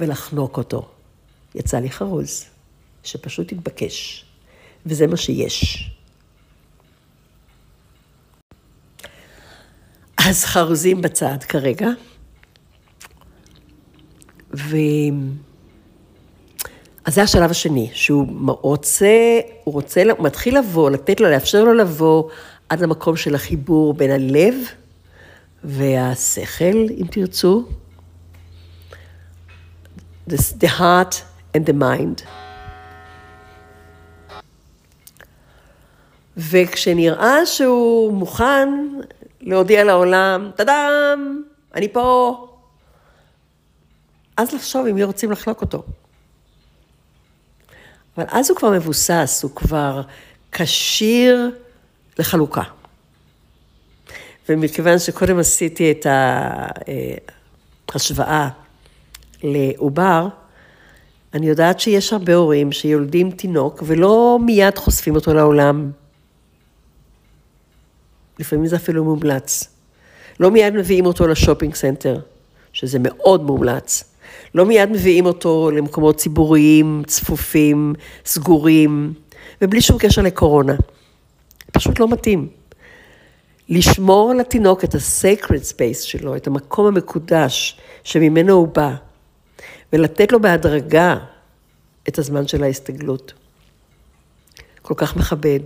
ולחנוק 0.00 0.56
אותו. 0.56 0.88
יצא 1.54 1.78
לי 1.78 1.90
חרוז, 1.90 2.44
שפשוט 3.04 3.52
התבקש, 3.52 4.24
וזה 4.86 5.06
מה 5.06 5.16
שיש. 5.16 5.90
אז 10.28 10.44
חרוזים 10.44 11.02
בצד 11.02 11.36
כרגע. 11.48 11.88
ו... 14.54 14.76
אז 17.04 17.14
זה 17.14 17.22
השלב 17.22 17.50
השני, 17.50 17.90
שהוא 17.92 18.26
רוצה, 18.60 19.40
הוא 19.64 19.74
רוצה, 19.74 20.02
הוא 20.18 20.26
מתחיל 20.26 20.58
לבוא, 20.58 20.90
לתת 20.90 21.20
לו, 21.20 21.30
לאפשר 21.30 21.64
לו 21.64 21.74
לבוא 21.74 22.30
עד 22.68 22.80
למקום 22.80 23.16
של 23.16 23.34
החיבור 23.34 23.94
בין 23.94 24.10
הלב 24.10 24.54
והשכל, 25.64 26.86
אם 26.96 27.06
תרצו. 27.10 27.64
The, 30.28 30.68
heart 30.78 31.14
and 31.56 31.64
the 31.66 31.72
mind. 31.72 32.22
וכשנראה 36.36 37.46
שהוא 37.46 38.12
מוכן 38.12 38.68
להודיע 39.40 39.84
לעולם, 39.84 40.50
טאדאם, 40.56 41.42
אני 41.74 41.92
פה, 41.92 42.36
אז 44.40 44.52
לחשוב 44.52 44.86
אם 44.86 44.98
רוצים 45.02 45.30
לחלוק 45.30 45.60
אותו. 45.60 45.82
אבל 48.16 48.24
אז 48.28 48.50
הוא 48.50 48.56
כבר 48.56 48.70
מבוסס, 48.70 49.40
הוא 49.42 49.50
כבר 49.54 50.02
כשיר 50.52 51.50
לחלוקה. 52.18 52.62
ומכיוון 54.48 54.98
שקודם 54.98 55.38
עשיתי 55.38 55.92
את 55.92 56.06
ההשוואה 57.94 58.48
לעובר, 59.42 60.28
אני 61.34 61.48
יודעת 61.48 61.80
שיש 61.80 62.12
הרבה 62.12 62.34
הורים 62.34 62.72
שיולדים 62.72 63.30
תינוק 63.30 63.82
ולא 63.86 64.38
מיד 64.46 64.78
חושפים 64.78 65.14
אותו 65.14 65.34
לעולם. 65.34 65.90
לפעמים 68.38 68.66
זה 68.66 68.76
אפילו 68.76 69.04
מומלץ. 69.04 69.68
לא 70.40 70.50
מיד 70.50 70.74
מביאים 70.74 71.06
אותו 71.06 71.26
ל 71.26 71.31
shopping 71.31 71.74
center, 71.74 72.20
שזה 72.72 72.98
מאוד 73.00 73.42
מומלץ. 73.42 74.09
לא 74.54 74.66
מיד 74.66 74.90
מביאים 74.90 75.26
אותו 75.26 75.70
למקומות 75.70 76.16
ציבוריים, 76.16 77.02
צפופים, 77.06 77.94
סגורים, 78.24 79.14
ובלי 79.62 79.80
שום 79.80 79.98
קשר 79.98 80.22
לקורונה. 80.22 80.74
פשוט 81.72 82.00
לא 82.00 82.08
מתאים. 82.08 82.48
לשמור 83.68 84.30
על 84.30 84.40
התינוק 84.40 84.84
את 84.84 84.94
ה-sacred 84.94 85.72
space 85.72 86.02
שלו, 86.02 86.36
את 86.36 86.46
המקום 86.46 86.86
המקודש 86.86 87.80
שממנו 88.04 88.52
הוא 88.52 88.68
בא, 88.68 88.94
ולתת 89.92 90.32
לו 90.32 90.40
בהדרגה 90.40 91.16
את 92.08 92.18
הזמן 92.18 92.46
של 92.46 92.62
ההסתגלות. 92.62 93.32
כל 94.82 94.94
כך 94.96 95.16
מכבד, 95.16 95.60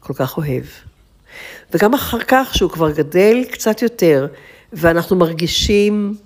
כל 0.00 0.14
כך 0.14 0.36
אוהב. 0.36 0.64
וגם 1.72 1.94
אחר 1.94 2.18
כך, 2.28 2.50
שהוא 2.54 2.70
כבר 2.70 2.90
גדל 2.90 3.44
קצת 3.50 3.82
יותר, 3.82 4.26
ואנחנו 4.72 5.16
מרגישים 5.16 6.16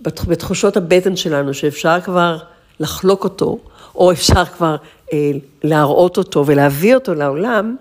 בתחושות 0.00 0.76
הבטן 0.76 1.16
שלנו, 1.16 1.54
שאפשר 1.54 2.00
כבר 2.00 2.38
לחלוק 2.80 3.24
אותו, 3.24 3.58
או 3.94 4.12
אפשר 4.12 4.44
כבר 4.44 4.76
אה, 5.12 5.30
להראות 5.64 6.18
אותו 6.18 6.46
ולהביא 6.46 6.94
אותו 6.94 7.14
לעולם, 7.14 7.76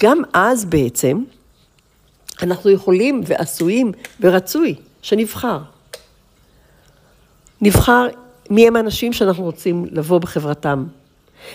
גם 0.00 0.22
אז 0.32 0.64
בעצם 0.64 1.22
אנחנו 2.42 2.70
יכולים 2.70 3.22
ועשויים 3.26 3.92
ורצוי 4.20 4.74
שנבחר. 5.02 5.58
נבחר 7.60 8.06
מי 8.50 8.66
הם 8.66 8.76
האנשים 8.76 9.12
שאנחנו 9.12 9.44
רוצים 9.44 9.86
לבוא 9.90 10.18
בחברתם. 10.18 10.86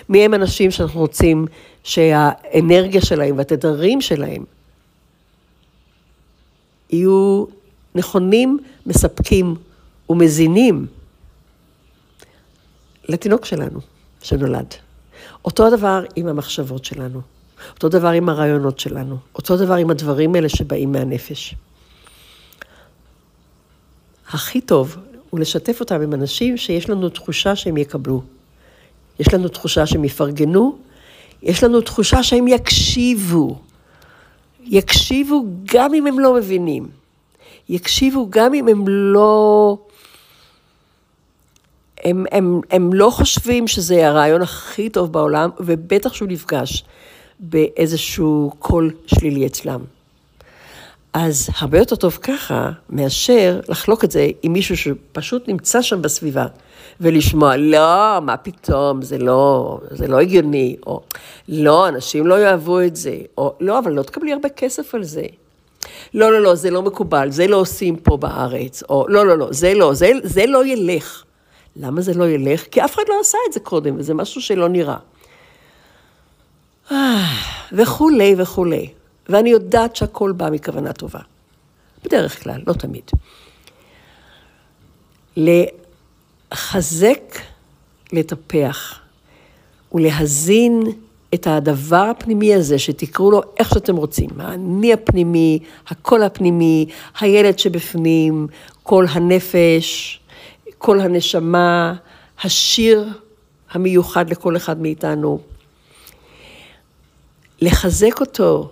מי 0.09 0.25
הם 0.25 0.33
אנשים 0.33 0.71
שאנחנו 0.71 0.99
רוצים 0.99 1.45
שהאנרגיה 1.83 3.01
שלהם 3.01 3.37
והתדרים 3.37 4.01
שלהם 4.01 4.43
יהיו 6.89 7.45
נכונים, 7.95 8.59
מספקים 8.85 9.55
ומזינים 10.09 10.87
לתינוק 13.09 13.45
שלנו 13.45 13.79
שנולד. 14.21 14.73
אותו 15.45 15.67
הדבר 15.67 16.03
עם 16.15 16.27
המחשבות 16.27 16.85
שלנו, 16.85 17.21
אותו 17.73 17.89
דבר 17.89 18.07
עם 18.07 18.29
הרעיונות 18.29 18.79
שלנו, 18.79 19.17
אותו 19.35 19.57
דבר 19.57 19.73
עם 19.73 19.89
הדברים 19.89 20.35
האלה 20.35 20.49
שבאים 20.49 20.91
מהנפש. 20.91 21.55
הכי 24.29 24.61
טוב 24.61 24.97
הוא 25.29 25.39
לשתף 25.39 25.79
אותם 25.79 26.01
עם 26.01 26.13
אנשים 26.13 26.57
שיש 26.57 26.89
לנו 26.89 27.09
תחושה 27.09 27.55
שהם 27.55 27.77
יקבלו. 27.77 28.21
יש 29.19 29.33
לנו 29.33 29.47
תחושה 29.47 29.85
שהם 29.85 30.03
יפרגנו, 30.03 30.77
יש 31.41 31.63
לנו 31.63 31.81
תחושה 31.81 32.23
שהם 32.23 32.47
יקשיבו. 32.47 33.59
יקשיבו 34.63 35.45
גם 35.65 35.93
אם 35.93 36.07
הם 36.07 36.19
לא 36.19 36.33
מבינים. 36.33 36.89
יקשיבו 37.69 38.27
גם 38.29 38.53
אם 38.53 38.67
הם 38.67 38.87
לא 38.87 39.77
הם, 42.05 42.25
הם, 42.31 42.61
הם 42.71 42.93
לא 42.93 43.09
חושבים 43.09 43.67
שזה 43.67 44.07
הרעיון 44.07 44.41
הכי 44.41 44.89
טוב 44.89 45.13
בעולם, 45.13 45.49
ובטח 45.59 46.13
שהוא 46.13 46.27
נפגש. 46.29 46.83
באיזשהו 47.39 48.51
קול 48.59 48.91
שלילי 49.05 49.45
אצלם. 49.45 49.79
אז 51.13 51.49
הרבה 51.57 51.77
יותר 51.77 51.95
טוב 51.95 52.17
ככה, 52.21 52.71
מאשר 52.89 53.59
לחלוק 53.69 54.03
את 54.03 54.11
זה 54.11 54.27
עם 54.43 54.53
מישהו 54.53 54.77
שפשוט 54.77 55.47
נמצא 55.47 55.81
שם 55.81 56.01
בסביבה, 56.01 56.45
ולשמוע, 57.01 57.57
לא, 57.57 58.19
מה 58.21 58.37
פתאום, 58.37 59.01
זה 59.01 59.17
לא, 59.17 59.79
זה 59.89 60.07
לא 60.07 60.19
הגיוני, 60.19 60.75
או 60.87 61.01
לא, 61.49 61.87
אנשים 61.87 62.27
לא 62.27 62.41
יאהבו 62.41 62.81
את 62.81 62.95
זה, 62.95 63.17
או 63.37 63.55
לא, 63.59 63.79
אבל 63.79 63.91
לא 63.91 64.01
תקבלי 64.03 64.33
הרבה 64.33 64.49
כסף 64.49 64.95
על 64.95 65.03
זה. 65.03 65.25
לא, 66.13 66.31
לא, 66.31 66.41
לא, 66.41 66.55
זה 66.55 66.71
לא 66.71 66.81
מקובל, 66.81 67.31
זה 67.31 67.47
לא 67.47 67.55
עושים 67.55 67.95
פה 67.95 68.17
בארץ, 68.17 68.83
או 68.89 69.05
לא, 69.09 69.25
לא, 69.25 69.37
לא, 69.37 69.47
זה 69.51 69.73
לא, 69.73 69.93
זה, 69.93 70.11
זה 70.23 70.45
לא 70.45 70.65
ילך. 70.65 71.23
למה 71.75 72.01
זה 72.01 72.13
לא 72.13 72.29
ילך? 72.29 72.63
כי 72.71 72.85
אף 72.85 72.95
אחד 72.95 73.03
לא 73.09 73.19
עשה 73.21 73.37
את 73.47 73.53
זה 73.53 73.59
קודם, 73.59 73.95
וזה 73.97 74.13
משהו 74.13 74.41
שלא 74.41 74.69
נראה. 74.69 74.97
וכולי 77.77 78.35
וכולי. 78.37 78.89
ואני 79.29 79.49
יודעת 79.49 79.95
שהכל 79.95 80.31
בא 80.31 80.49
מכוונה 80.49 80.93
טובה. 80.93 81.19
בדרך 82.03 82.43
כלל, 82.43 82.61
לא 82.67 82.73
תמיד. 82.73 83.03
לחזק, 86.51 87.39
לטפח 88.13 88.99
ולהזין 89.93 90.83
את 91.33 91.47
הדבר 91.47 91.95
הפנימי 92.11 92.55
הזה, 92.55 92.79
שתקראו 92.79 93.31
לו 93.31 93.41
איך 93.59 93.69
שאתם 93.69 93.95
רוצים, 93.95 94.29
האני 94.39 94.93
הפנימי, 94.93 95.59
הקול 95.87 96.23
הפנימי, 96.23 96.85
הילד 97.19 97.59
שבפנים, 97.59 98.47
קול 98.83 99.05
הנפש, 99.09 100.19
קול 100.85 100.99
הנשמה, 100.99 101.95
השיר 102.43 103.09
המיוחד 103.69 104.29
לכל 104.29 104.57
אחד 104.57 104.81
מאיתנו. 104.81 105.41
לחזק 107.61 108.19
אותו 108.19 108.71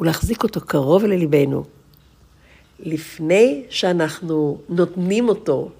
ולהחזיק 0.00 0.42
אותו 0.42 0.60
קרוב 0.60 1.04
לליבנו, 1.04 1.64
לפני 2.78 3.64
שאנחנו 3.70 4.60
נותנים 4.68 5.28
אותו 5.28 5.70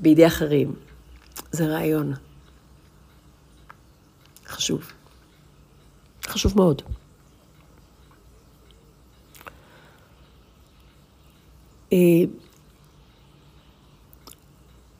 בידי 0.00 0.26
אחרים. 0.26 0.74
זה 1.52 1.66
רעיון. 1.66 2.12
חשוב. 4.46 4.92
חשוב 6.26 6.52
מאוד. 6.56 6.82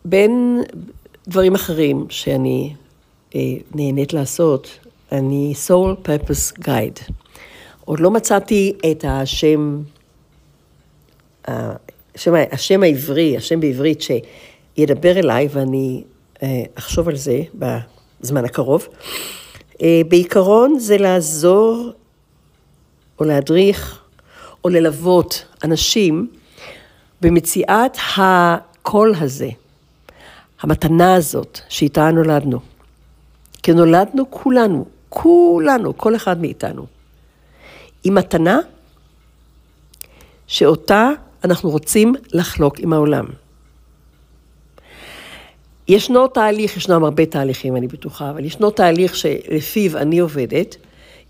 אה, 0.09 0.11
בין 0.11 0.63
דברים 1.29 1.55
אחרים 1.55 2.07
שאני 2.09 2.75
אה, 3.35 3.41
נהנית 3.75 4.13
לעשות, 4.13 4.69
אני 5.13 5.55
soul 5.69 6.07
purpose 6.09 6.61
guide. 6.65 7.13
עוד 7.85 8.01
לא 8.01 8.11
מצאתי 8.11 8.73
את 8.91 9.05
השם, 9.09 9.83
השם, 11.49 12.35
השם 12.53 12.83
העברי, 12.83 13.37
השם 13.37 13.61
בעברית 13.61 14.03
שידבר 14.03 15.19
אליי, 15.19 15.49
ואני 15.53 16.03
אה, 16.43 16.63
אחשוב 16.75 17.09
על 17.09 17.17
זה 17.17 17.43
בזמן 17.55 18.45
הקרוב. 18.45 18.89
אה, 19.83 20.01
בעיקרון 20.09 20.79
זה 20.79 20.97
לעזור 20.97 21.93
או 23.21 23.25
להדריך 23.25 23.99
או 24.65 24.69
ללוות 24.69 25.45
אנשים 25.65 26.29
במציאת 27.21 27.97
הקול 28.17 29.15
הזה, 29.21 29.49
המתנה 30.61 31.15
הזאת 31.15 31.61
שאיתה 31.69 32.11
נולדנו. 32.11 32.61
כי 33.63 33.73
נולדנו 33.73 34.31
כולנו, 34.31 34.87
כולנו, 35.09 35.97
כל 35.97 36.17
אחד 36.17 36.41
מאיתנו, 36.41 36.87
עם 38.05 38.15
מתנה 38.15 38.59
שאותה 40.47 41.11
אנחנו 41.45 41.71
רוצים 41.71 42.15
לחלוק 42.33 42.79
עם 42.79 42.93
העולם. 42.93 43.25
ישנו 45.89 46.29
תהליך, 46.29 46.77
ישנם 46.77 47.05
הרבה 47.05 47.27
תהליכים, 47.27 47.77
אני 47.77 47.89
בטוחה, 47.89 48.31
אבל 48.31 48.45
ישנו 48.45 48.71
תהליך 48.71 49.17
שלפיו 49.17 49.99
אני 49.99 50.19
עובדת 50.19 50.77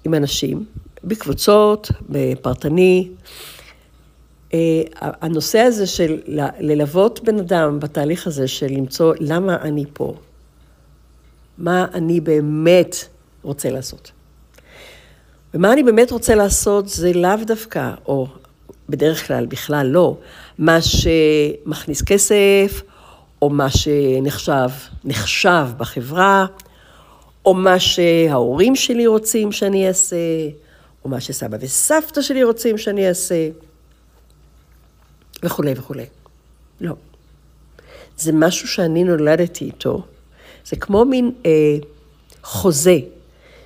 עם 0.05 0.14
אנשים, 0.14 0.64
בקבוצות, 1.05 1.91
בפרטני. 2.09 3.09
אה, 4.55 4.83
הנושא 5.01 5.59
הזה 5.59 5.87
של 5.87 6.21
ללוות 6.61 7.21
בן 7.25 7.39
אדם 7.39 7.81
בתהליך 7.81 8.27
הזה 8.27 8.49
של 8.49 8.67
למצוא 8.67 9.15
למה 9.21 9.57
אני 9.63 9.85
פה, 9.93 10.15
מה 11.59 11.87
אני 11.95 12.21
באמת 12.21 12.97
רוצה 13.43 13.71
לעשות. 13.71 14.13
ומה 15.55 15.73
אני 15.73 15.83
באמת 15.83 16.11
רוצה 16.11 16.35
לעשות 16.35 16.89
זה 16.89 17.13
לאו 17.13 17.37
דווקא, 17.47 17.91
או 18.07 18.27
בדרך 18.89 19.27
כלל 19.27 19.47
בכלל 19.47 19.87
לא, 19.87 20.17
מה 20.59 20.79
שמכניס 20.81 22.03
כסף, 22.03 22.83
או 23.43 23.51
מה 23.51 23.71
שנחשב, 23.71 24.69
נחשב 25.05 25.67
בחברה, 25.77 26.47
או 27.45 27.55
מה 27.55 27.81
שההורים 27.81 28.77
שלי 28.77 29.07
רוצים 29.07 29.53
שאני 29.53 29.89
אעשה, 29.89 30.17
או 31.05 31.11
מה 31.11 31.21
שסבא 31.21 31.57
וסבתא 31.61 32.23
שלי 32.23 32.45
רוצים 32.45 32.79
שאני 32.79 33.09
אעשה, 33.09 33.49
וכולי 35.42 35.72
וכולי. 35.77 36.07
לא. 36.81 36.94
זה 38.18 38.33
משהו 38.33 38.68
שאני 38.68 39.05
נולדתי 39.05 39.64
איתו. 39.64 40.03
זה 40.66 40.77
כמו 40.77 41.05
מין 41.05 41.33
אה, 41.46 41.51
חוזה 42.42 42.98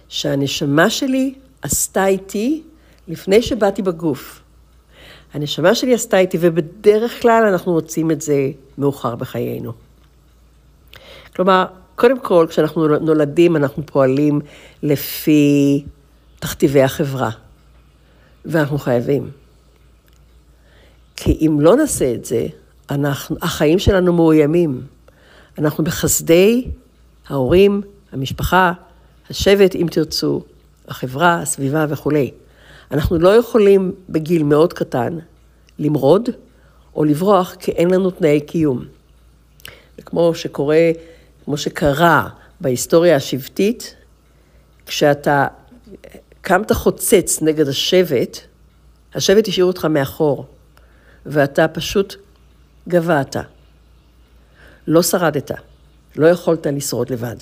שהנשמה 0.09 0.91
שלי 0.91 1.35
עשתה 1.63 2.07
איתי 2.07 2.63
לפני 3.09 3.43
שבאתי 3.43 3.83
בגוף. 3.83 4.41
הנשמה 5.35 5.75
שלי 5.75 5.95
עשתה 5.95 6.19
איתי, 6.19 6.39
ובדרך 6.41 7.23
כלל 7.23 7.45
אנחנו 7.53 7.73
מוצאים 7.73 8.11
את 8.11 8.23
זה 8.23 8.51
מאוחר 8.79 9.17
בחיינו. 9.17 9.73
כלומר, 11.37 11.65
קודם 11.95 12.21
כל, 12.21 12.47
כשאנחנו 12.49 12.89
נולדים, 12.89 13.57
אנחנו 13.57 13.87
פועלים 13.87 14.41
לפי 14.83 15.85
תכתיבי 16.41 16.83
החברה, 16.83 17.31
ואנחנו 18.45 18.79
חייבים. 18.79 19.31
כי 21.25 21.39
אם 21.41 21.61
לא 21.61 21.77
נעשה 21.77 22.15
את 22.15 22.25
זה, 22.25 22.47
אנחנו, 22.91 23.37
החיים 23.43 23.79
שלנו 23.79 24.13
מאוימים. 24.13 24.83
אנחנו 25.59 25.85
בחסדי 25.85 26.69
ההורים, 27.29 27.83
המשפחה, 28.13 28.73
השבט, 29.31 29.75
אם 29.75 29.87
תרצו, 29.91 30.43
החברה, 30.89 31.41
הסביבה 31.41 31.87
וכולי. 31.89 32.31
אנחנו 32.91 33.19
לא 33.19 33.29
יכולים 33.37 33.93
בגיל 34.09 34.43
מאוד 34.43 34.73
קטן 34.73 35.19
למרוד 35.79 36.29
או 36.95 37.05
לברוח 37.05 37.55
כי 37.59 37.73
אין 37.73 37.91
לנו 37.91 38.11
תנאי 38.11 38.41
קיום. 38.41 38.85
וכמו 39.99 40.35
שקורה, 40.35 40.91
כמו 41.45 41.57
שקרה 41.57 42.29
בהיסטוריה 42.61 43.17
השבטית, 43.17 43.95
כשאתה 44.87 45.47
קמת 46.41 46.73
חוצץ 46.73 47.43
נגד 47.43 47.69
השבט, 47.69 48.39
השבט 49.15 49.49
השאיר 49.49 49.65
אותך 49.65 49.85
מאחור, 49.85 50.47
ואתה 51.27 51.69
פשוט 51.69 52.15
גבעת. 52.89 53.37
לא 54.87 55.03
שרדת, 55.03 55.51
לא 56.17 56.27
יכולת 56.27 56.67
לשרוד 56.67 57.11
לבד. 57.11 57.37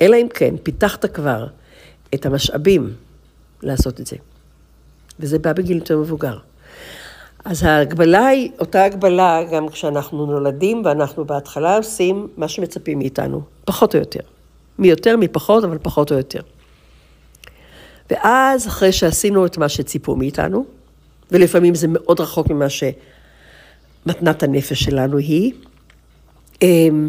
אלא 0.00 0.16
אם 0.16 0.28
כן 0.34 0.54
פיתחת 0.62 1.04
כבר 1.06 1.46
את 2.14 2.26
המשאבים 2.26 2.94
לעשות 3.62 4.00
את 4.00 4.06
זה. 4.06 4.16
וזה 5.20 5.38
בא 5.38 5.52
בגיל 5.52 5.76
יותר 5.76 5.98
מבוגר. 5.98 6.38
אז 7.44 7.62
ההגבלה 7.62 8.26
היא 8.26 8.50
אותה 8.58 8.84
הגבלה 8.84 9.44
גם 9.52 9.68
כשאנחנו 9.68 10.26
נולדים 10.26 10.82
ואנחנו 10.84 11.24
בהתחלה 11.24 11.76
עושים 11.76 12.28
מה 12.36 12.48
שמצפים 12.48 12.98
מאיתנו, 12.98 13.42
פחות 13.64 13.94
או 13.94 14.00
יותר. 14.00 14.20
מי 14.78 14.88
יותר, 14.88 15.16
מי 15.16 15.28
פחות, 15.28 15.64
אבל 15.64 15.78
פחות 15.82 16.12
או 16.12 16.16
יותר. 16.16 16.40
ואז 18.10 18.68
אחרי 18.68 18.92
שעשינו 18.92 19.46
את 19.46 19.58
מה 19.58 19.68
שציפו 19.68 20.16
מאיתנו, 20.16 20.64
ולפעמים 21.30 21.74
זה 21.74 21.86
מאוד 21.90 22.20
רחוק 22.20 22.50
ממה 22.50 22.66
שמתנת 22.68 24.42
הנפש 24.42 24.84
שלנו 24.84 25.18
היא, 25.18 25.52
אמ, 26.62 27.08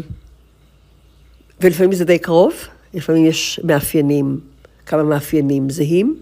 ולפעמים 1.60 1.92
זה 1.92 2.04
די 2.04 2.18
קרוב, 2.18 2.54
לפעמים 2.94 3.26
יש 3.26 3.60
מאפיינים, 3.64 4.40
כמה 4.86 5.02
מאפיינים 5.02 5.70
זהים. 5.70 6.16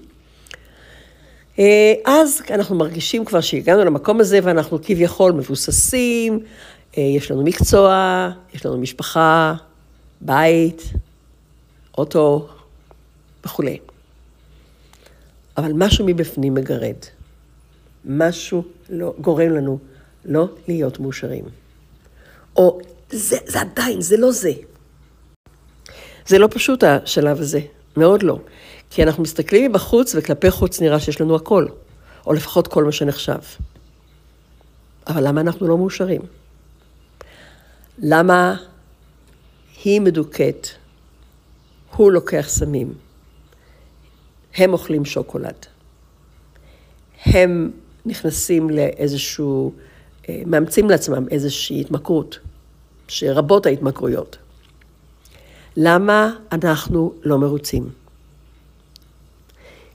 אה, 1.58 1.94
אז 2.04 2.42
אנחנו 2.50 2.76
מרגישים 2.76 3.24
כבר 3.24 3.40
שהגענו 3.40 3.84
למקום 3.84 4.20
הזה 4.20 4.38
ואנחנו 4.42 4.78
כביכול 4.82 5.32
מבוססים, 5.32 6.40
אה, 6.98 7.02
יש 7.02 7.30
לנו 7.30 7.44
מקצוע, 7.44 8.30
יש 8.54 8.66
לנו 8.66 8.78
משפחה, 8.78 9.54
בית, 10.20 10.82
אוטו 11.98 12.48
וכולי. 13.44 13.78
אבל 15.56 15.72
משהו 15.74 16.06
מבפנים 16.06 16.54
מגרד. 16.54 16.96
משהו 18.06 18.64
לא, 18.90 19.14
גורם 19.20 19.50
לנו 19.50 19.78
לא 20.24 20.48
להיות 20.68 21.00
מאושרים. 21.00 21.44
או 22.56 22.80
זה, 23.10 23.36
זה 23.46 23.60
עדיין, 23.60 24.00
זה 24.00 24.16
לא 24.16 24.32
זה. 24.32 24.52
זה 26.26 26.38
לא 26.38 26.48
פשוט 26.50 26.84
השלב 26.84 27.40
הזה, 27.40 27.60
מאוד 27.96 28.22
לא. 28.22 28.38
כי 28.90 29.02
אנחנו 29.02 29.22
מסתכלים 29.22 29.70
מבחוץ, 29.70 30.14
וכלפי 30.14 30.50
חוץ 30.50 30.80
נראה 30.80 31.00
שיש 31.00 31.20
לנו 31.20 31.36
הכל, 31.36 31.66
או 32.26 32.32
לפחות 32.32 32.68
כל 32.68 32.84
מה 32.84 32.92
שנחשב. 32.92 33.38
אבל 35.06 35.28
למה 35.28 35.40
אנחנו 35.40 35.68
לא 35.68 35.78
מאושרים? 35.78 36.20
למה 37.98 38.56
היא 39.84 40.00
מדוכאת, 40.00 40.68
הוא 41.96 42.12
לוקח 42.12 42.46
סמים, 42.48 42.94
הם 44.56 44.72
אוכלים 44.72 45.04
שוקולד, 45.04 45.66
הם 47.24 47.70
נכנסים 48.06 48.70
לאיזשהו, 48.70 49.72
אה, 50.28 50.42
מאמצים 50.46 50.90
לעצמם 50.90 51.26
איזושהי 51.30 51.80
התמכרות, 51.80 52.38
שרבות 53.08 53.66
ההתמכרויות. 53.66 54.36
למה 55.76 56.34
אנחנו 56.52 57.12
לא 57.22 57.38
מרוצים? 57.38 57.88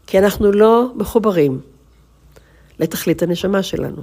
כי 0.08 0.20
אנחנו 0.20 0.52
לא 0.52 0.92
מחוברים 0.96 1.62
לתכלית 2.80 3.24
הנשמה 3.24 3.64
שלנו. 3.64 4.02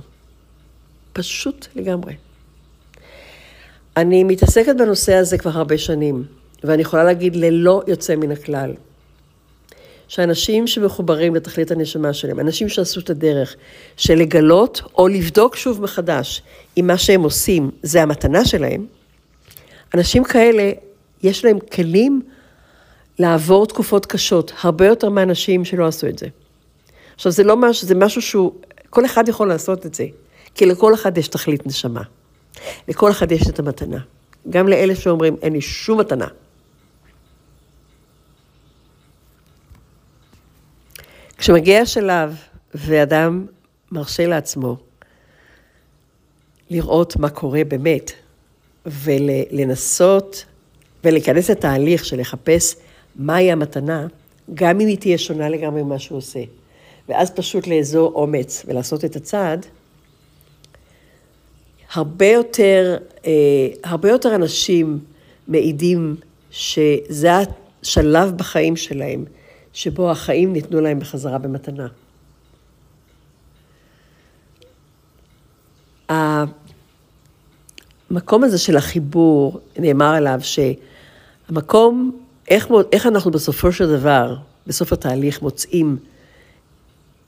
פשוט 1.13 1.67
לגמרי. 1.75 2.15
אני 3.97 4.25
מתעסקת 4.25 4.77
בנושא 4.79 5.15
הזה 5.15 5.39
כבר 5.39 5.51
הרבה 5.51 5.79
שנים, 5.79 6.25
ואני 6.65 6.83
יכולה 6.83 7.05
להגיד 7.05 7.37
ללא 7.37 7.83
יוצא 7.87 8.17
מן 8.17 8.31
הכלל, 8.31 8.75
שאנשים 10.09 10.67
שמחוברים 10.67 11.35
לתכלית 11.35 11.71
הנשמה 11.71 12.13
שלהם, 12.13 12.41
אנשים 12.41 12.69
שעשו 12.69 13.01
את 13.01 13.11
הדרך 13.11 13.57
של 13.97 14.15
לגלות 14.15 14.83
או 14.99 15.09
לבדוק 15.09 15.57
שוב 15.57 15.83
מחדש 15.83 16.43
אם 16.77 16.87
מה 16.87 16.99
שהם 16.99 17.23
עושים 17.23 17.71
זה 17.83 18.03
המתנה 18.03 18.45
שלהם, 18.45 18.87
אנשים 19.95 20.25
כאלה, 20.25 20.73
יש 21.23 21.45
להם 21.45 21.59
כלים 21.59 22.23
לעבור 23.19 23.67
תקופות 23.67 24.07
קשות, 24.07 24.53
הרבה 24.63 24.87
יותר 24.87 25.09
מאנשים 25.09 25.65
שלא 25.65 25.87
עשו 25.87 26.07
את 26.07 26.19
זה. 26.19 26.27
עכשיו, 27.15 27.33
זה 27.33 27.45
לא 27.45 27.57
משהו, 27.57 27.87
זה 27.87 27.95
משהו 27.95 28.23
שהוא, 28.23 28.53
כל 28.91 29.05
אחד 29.05 29.29
יכול 29.29 29.49
לעשות 29.49 29.87
את 29.87 29.95
זה, 29.95 30.05
כי 30.55 30.67
לכל 30.67 30.95
אחד 30.95 31.19
יש 31.19 31.29
תכלית 31.29 31.67
נשמה. 31.67 32.03
לכל 32.89 33.11
אחד 33.11 33.33
יש 33.33 33.49
את 33.49 33.59
המתנה. 33.59 33.99
גם 34.51 34.69
לאלה 34.69 34.95
שאומרים, 34.95 35.37
אין 35.43 35.53
לי 35.53 35.61
שום 35.61 36.01
מתנה. 36.01 36.27
כשמגיע 41.39 41.81
השלב 41.81 42.37
ואדם 42.75 43.47
מרשה 43.93 44.27
לעצמו 44.27 44.77
לראות 46.71 47.17
מה 47.17 47.29
קורה 47.31 47.65
באמת, 47.65 48.13
ולנסות 48.87 50.45
ולהיכנס 51.05 51.51
לתהליך 51.51 52.05
של 52.05 52.21
לחפש 52.21 52.77
מהי 53.17 53.53
המתנה, 53.53 54.07
גם 54.55 54.81
אם 54.81 54.87
היא 54.87 54.99
תהיה 54.99 55.19
שונה 55.19 55.49
לגמרי 55.49 55.83
ממה 55.83 55.99
שהוא 55.99 56.19
עושה. 56.19 56.41
ואז 57.09 57.31
פשוט 57.31 57.67
לאזור 57.67 58.13
אומץ 58.15 58.65
ולעשות 58.69 59.05
את 59.05 59.17
הצעד, 59.17 59.67
הרבה 61.93 62.27
יותר, 62.27 62.97
אה, 63.27 63.31
הרבה 63.85 64.11
יותר 64.11 64.35
אנשים 64.35 64.99
מעידים 65.49 66.17
שזה 66.51 67.31
השלב 67.83 68.37
בחיים 68.37 68.77
שלהם, 68.77 69.25
שבו 69.79 70.11
החיים 70.11 70.53
ניתנו 70.53 70.81
להם 70.81 71.01
בחזרה 71.01 71.39
במתנה. 71.39 71.87
המקום 78.11 78.45
הזה 78.45 78.59
של 78.59 78.77
החיבור, 78.77 79.61
נאמר 79.79 80.15
עליו 80.15 80.41
שהמקום, 80.43 82.21
איך, 82.49 82.69
איך 82.93 83.07
אנחנו 83.07 83.31
בסופו 83.31 83.73
של 83.73 83.89
דבר, 83.89 84.37
בסוף 84.67 84.93
התהליך 84.93 85.43
מוצאים 85.43 85.97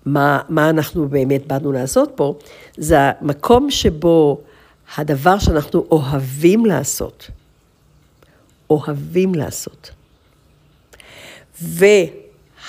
מה, 0.04 0.40
מה 0.48 0.70
אנחנו 0.70 1.08
באמת 1.08 1.46
באנו 1.46 1.72
לעשות 1.72 2.12
פה, 2.14 2.34
זה 2.76 2.96
המקום 3.00 3.70
שבו 3.70 4.40
הדבר 4.96 5.38
שאנחנו 5.38 5.86
אוהבים 5.90 6.66
לעשות, 6.66 7.30
אוהבים 8.70 9.34
לעשות, 9.34 9.90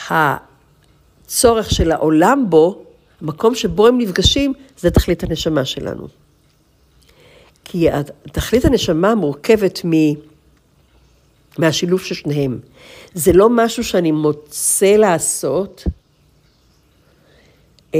והצורך 0.09 1.71
של 1.71 1.91
העולם 1.91 2.45
בו, 2.49 2.83
המקום 3.21 3.55
שבו 3.55 3.87
הם 3.87 3.97
נפגשים, 3.97 4.53
זה 4.77 4.91
תכלית 4.91 5.23
הנשמה 5.23 5.65
שלנו. 5.65 6.07
כי 7.63 7.87
תכלית 8.31 8.65
הנשמה 8.65 9.15
מורכבת 9.15 9.81
מ... 9.85 9.91
מהשילוב 11.57 12.01
של 12.01 12.15
שניהם. 12.15 12.59
זה 13.13 13.33
לא 13.33 13.49
משהו 13.49 13.83
שאני 13.83 14.11
מוצא 14.11 14.95
לעשות, 14.95 15.83
אה, 17.95 17.99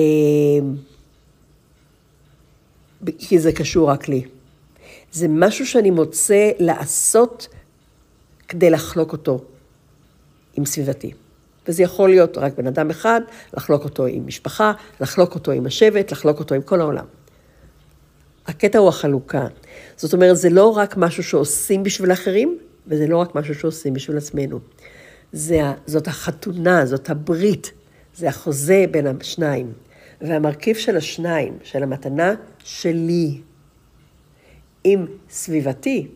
כי 3.18 3.40
זה 3.40 3.52
קשור 3.52 3.90
רק 3.90 4.08
לי. 4.08 4.24
זה 5.12 5.28
משהו 5.30 5.68
שאני 5.68 5.92
מוצא 5.92 6.52
לעשות 6.60 7.48
כדי 8.48 8.70
לחלוק 8.70 9.12
אותו 9.12 9.42
עם 10.58 10.66
סביבתי. 10.66 11.12
וזה 11.68 11.84
יכול 11.84 12.10
להיות 12.10 12.38
רק 12.38 12.58
בן 12.58 12.68
אדם 12.68 12.90
אחד, 12.90 13.22
לחלוק 13.54 13.84
אותו 13.84 14.06
עם 14.06 14.28
משפחה, 14.28 14.72
לחלוק 15.00 15.36
אותו 15.36 15.52
עם 15.52 15.66
השבט, 15.66 16.12
לחלוק 16.12 16.40
אותו 16.40 16.56
עם 16.56 16.62
כל 16.62 16.82
העולם. 16.82 17.06
הקטע 18.48 18.80
הוא 18.80 18.90
החלוקה. 18.90 19.48
זאת 19.98 20.14
אומרת, 20.14 20.38
זה 20.38 20.50
לא 20.50 20.78
רק 20.78 20.98
משהו 20.98 21.24
שעושים 21.24 21.84
בשביל 21.84 22.12
אחרים, 22.12 22.58
וזה 22.88 23.08
לא 23.08 23.18
רק 23.18 23.36
משהו 23.36 23.56
שעושים 23.56 23.94
בשביל 23.94 24.18
עצמנו. 24.18 24.60
זה, 25.32 25.62
זאת 25.86 26.08
החתונה, 26.08 26.86
זאת 26.86 27.10
הברית, 27.10 27.72
זה 28.16 28.30
החוזה 28.30 28.86
בין 28.92 29.08
השניים. 29.08 29.74
והמרכיב 30.22 30.76
של 30.76 30.98
השניים, 30.98 31.58
של 31.64 31.84
המתנה 31.84 32.34
שלי 32.64 33.42
עם 34.84 35.06
סביבתי, 35.30 36.08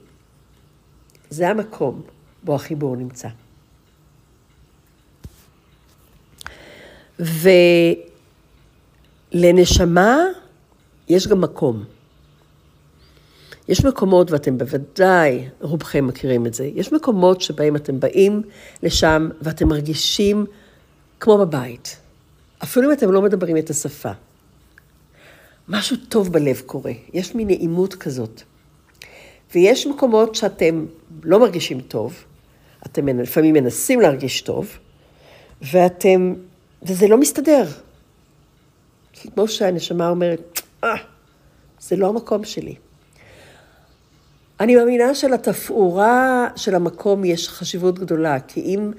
זה 1.30 1.50
המקום 1.50 2.02
בו 2.44 2.56
החיבור 2.56 2.96
נמצא. 2.96 3.28
ולנשמה 9.34 10.18
יש 11.10 11.28
גם 11.28 11.42
מקום. 11.42 11.84
יש 13.68 13.86
מקומות, 13.86 14.32
ואתם 14.32 14.58
בוודאי, 14.58 15.48
רובכם 15.62 16.08
מכירים 16.08 16.46
את 16.46 16.54
זה, 16.54 16.66
יש 16.66 16.94
מקומות 16.94 17.42
שבהם 17.42 17.76
אתם 17.76 18.00
באים 18.00 18.42
לשם 18.84 19.30
ואתם 19.42 19.68
מרגישים 19.68 20.46
כמו 21.20 21.38
בבית. 21.38 21.98
אפילו 22.64 22.88
אם 22.88 22.92
אתם 22.92 23.12
לא 23.12 23.22
מדברים 23.22 23.58
את 23.58 23.70
השפה. 23.70 24.12
משהו 25.68 25.98
טוב 26.10 26.34
בלב 26.34 26.62
קורה, 26.66 26.92
יש 27.14 27.36
מין 27.36 27.48
נעימות 27.48 27.96
כזאת. 27.96 28.42
ויש 29.56 29.88
מקומות 29.88 30.36
שאתם 30.36 30.86
לא 31.24 31.40
מרגישים 31.40 31.82
טוב, 31.82 32.24
אתם 32.86 33.20
לפעמים 33.20 33.54
מנסים 33.54 34.02
להרגיש 34.02 34.42
טוב, 34.42 34.78
ואתם, 35.62 36.34
וזה 36.86 37.08
לא 37.08 37.18
מסתדר. 37.18 37.66
כמו 39.22 39.48
שהנשמה 39.48 40.10
אומרת, 40.10 40.62
אה, 40.84 40.96
זה 41.80 41.96
לא 41.96 42.10
המקום 42.10 42.44
שלי. 42.44 42.76
אני 44.60 44.76
מאמינה 44.76 45.16
שלתפאורה 45.16 46.48
של 46.56 46.76
המקום 46.76 47.26
יש 47.26 47.50
חשיבות 47.50 48.00
גדולה, 48.00 48.40
כי 48.40 48.62
אם 48.62 48.92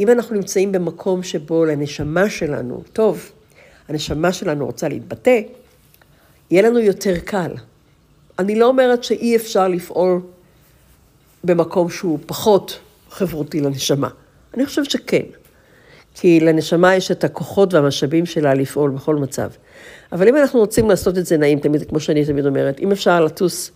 אם 0.00 0.10
אנחנו 0.10 0.34
נמצאים 0.34 0.72
במקום 0.72 1.22
שבו 1.22 1.64
לנשמה 1.64 2.30
שלנו, 2.30 2.82
טוב, 2.92 3.30
הנשמה 3.88 4.32
שלנו 4.32 4.66
רוצה 4.66 4.88
להתבטא, 4.88 5.40
יהיה 6.50 6.62
לנו 6.62 6.78
יותר 6.78 7.18
קל. 7.24 7.50
אני 8.38 8.58
לא 8.58 8.66
אומרת 8.66 9.04
שאי 9.04 9.36
אפשר 9.36 9.68
לפעול 9.68 10.20
במקום 11.44 11.90
שהוא 11.90 12.18
פחות 12.26 12.78
חברותי 13.10 13.60
לנשמה. 13.60 14.08
אני 14.54 14.66
חושבת 14.66 14.90
שכן. 14.90 15.24
כי 16.18 16.40
לנשמה 16.40 16.94
יש 16.94 17.10
את 17.10 17.24
הכוחות 17.24 17.74
והמשאבים 17.74 18.26
שלה 18.26 18.54
לפעול 18.54 18.90
בכל 18.90 19.16
מצב. 19.16 19.50
אבל 20.12 20.28
אם 20.28 20.36
אנחנו 20.36 20.60
רוצים 20.60 20.88
לעשות 20.88 21.18
את 21.18 21.26
זה 21.26 21.36
נעים, 21.36 21.58
תמיד, 21.58 21.88
כמו 21.88 22.00
שאני 22.00 22.24
תמיד 22.24 22.46
אומרת, 22.46 22.80
אם 22.80 22.92
אפשר 22.92 23.24
לטוס 23.24 23.70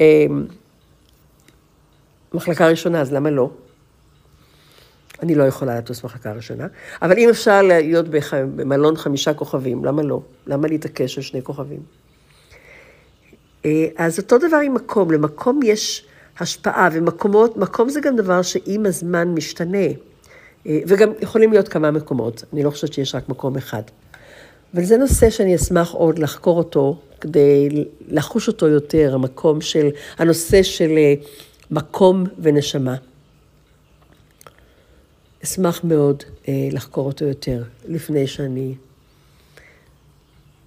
אה, 0.00 0.26
מחלקה 2.34 2.68
ראשונה, 2.68 3.00
אז 3.00 3.12
למה 3.12 3.30
לא? 3.30 3.50
אני 5.22 5.34
לא 5.34 5.44
יכולה 5.44 5.78
לטוס 5.78 6.04
מחלקה 6.04 6.32
ראשונה, 6.32 6.66
אבל 7.02 7.18
אם 7.18 7.28
אפשר 7.28 7.62
להיות 7.62 8.06
במלון 8.30 8.96
חמישה 8.96 9.34
כוכבים, 9.34 9.84
למה 9.84 10.02
לא? 10.02 10.20
למה 10.46 10.68
להתעקש 10.68 11.16
על 11.16 11.22
שני 11.22 11.42
כוכבים? 11.42 11.80
אה, 13.64 13.86
אז 13.96 14.18
אותו 14.18 14.38
דבר 14.38 14.56
עם 14.56 14.74
מקום, 14.74 15.10
למקום 15.10 15.60
יש 15.64 16.06
השפעה, 16.38 16.88
ומקומות, 16.92 17.56
מקום 17.56 17.88
זה 17.88 18.00
גם 18.00 18.16
דבר 18.16 18.42
שעם 18.42 18.86
הזמן 18.86 19.28
משתנה, 19.28 19.86
וגם 20.66 21.12
יכולים 21.20 21.52
להיות 21.52 21.68
כמה 21.68 21.90
מקומות, 21.90 22.44
אני 22.52 22.62
לא 22.62 22.70
חושבת 22.70 22.92
שיש 22.92 23.14
רק 23.14 23.28
מקום 23.28 23.56
אחד. 23.56 23.82
אבל 24.74 24.84
זה 24.84 24.96
נושא 24.96 25.30
שאני 25.30 25.56
אשמח 25.56 25.92
עוד 25.92 26.18
לחקור 26.18 26.58
אותו, 26.58 27.00
כדי 27.20 27.84
לחוש 28.08 28.48
אותו 28.48 28.66
יותר, 28.66 29.14
המקום 29.14 29.60
של, 29.60 29.88
הנושא 30.18 30.62
של 30.62 30.90
אה, 30.96 31.14
מקום 31.70 32.24
ונשמה. 32.38 32.96
אשמח 35.44 35.84
מאוד 35.84 36.22
אה, 36.48 36.68
לחקור 36.72 37.06
אותו 37.06 37.24
יותר, 37.24 37.62
לפני 37.88 38.26
שאני 38.26 38.74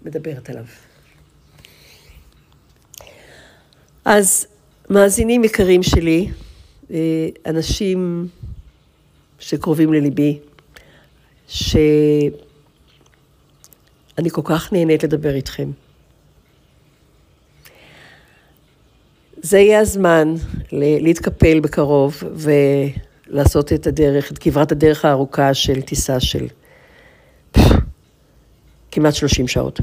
מדברת 0.06 0.50
עליו. 0.50 0.66
אז 4.06 4.48
מאזינים 4.90 5.44
יקרים 5.44 5.84
שלי, 5.84 6.30
אה, 6.92 7.28
אנשים 7.46 8.28
שקרובים 9.40 9.94
לליבי, 9.94 10.40
שאני 11.48 12.30
כל 14.32 14.42
כך 14.44 14.74
נהנית 14.74 15.04
לדבר 15.04 15.36
איתכם. 15.36 15.72
זה 19.42 19.60
יהיה 19.60 19.80
הזמן 19.80 20.36
להתקפל 20.72 21.60
בקרוב 21.60 22.24
ולעשות 22.34 23.74
את 23.74 23.88
הדרך, 23.88 24.32
את 24.32 24.38
כברת 24.38 24.72
הדרך 24.72 25.06
הארוכה 25.06 25.54
של 25.54 25.82
טיסה 25.82 26.20
של 26.20 26.48
כמעט 28.92 29.14
30 29.14 29.48
שעות. 29.48 29.80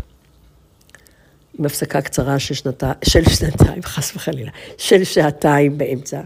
עם 1.59 1.65
הפסקה 1.65 2.01
קצרה 2.01 2.39
של, 2.39 2.55
שנתי, 2.55 2.87
של 3.05 3.25
שנתיים, 3.25 3.83
חס 3.83 4.17
וחלילה, 4.17 4.51
של 4.79 5.05
שעתיים 5.05 5.79
באמצע, 5.79 6.21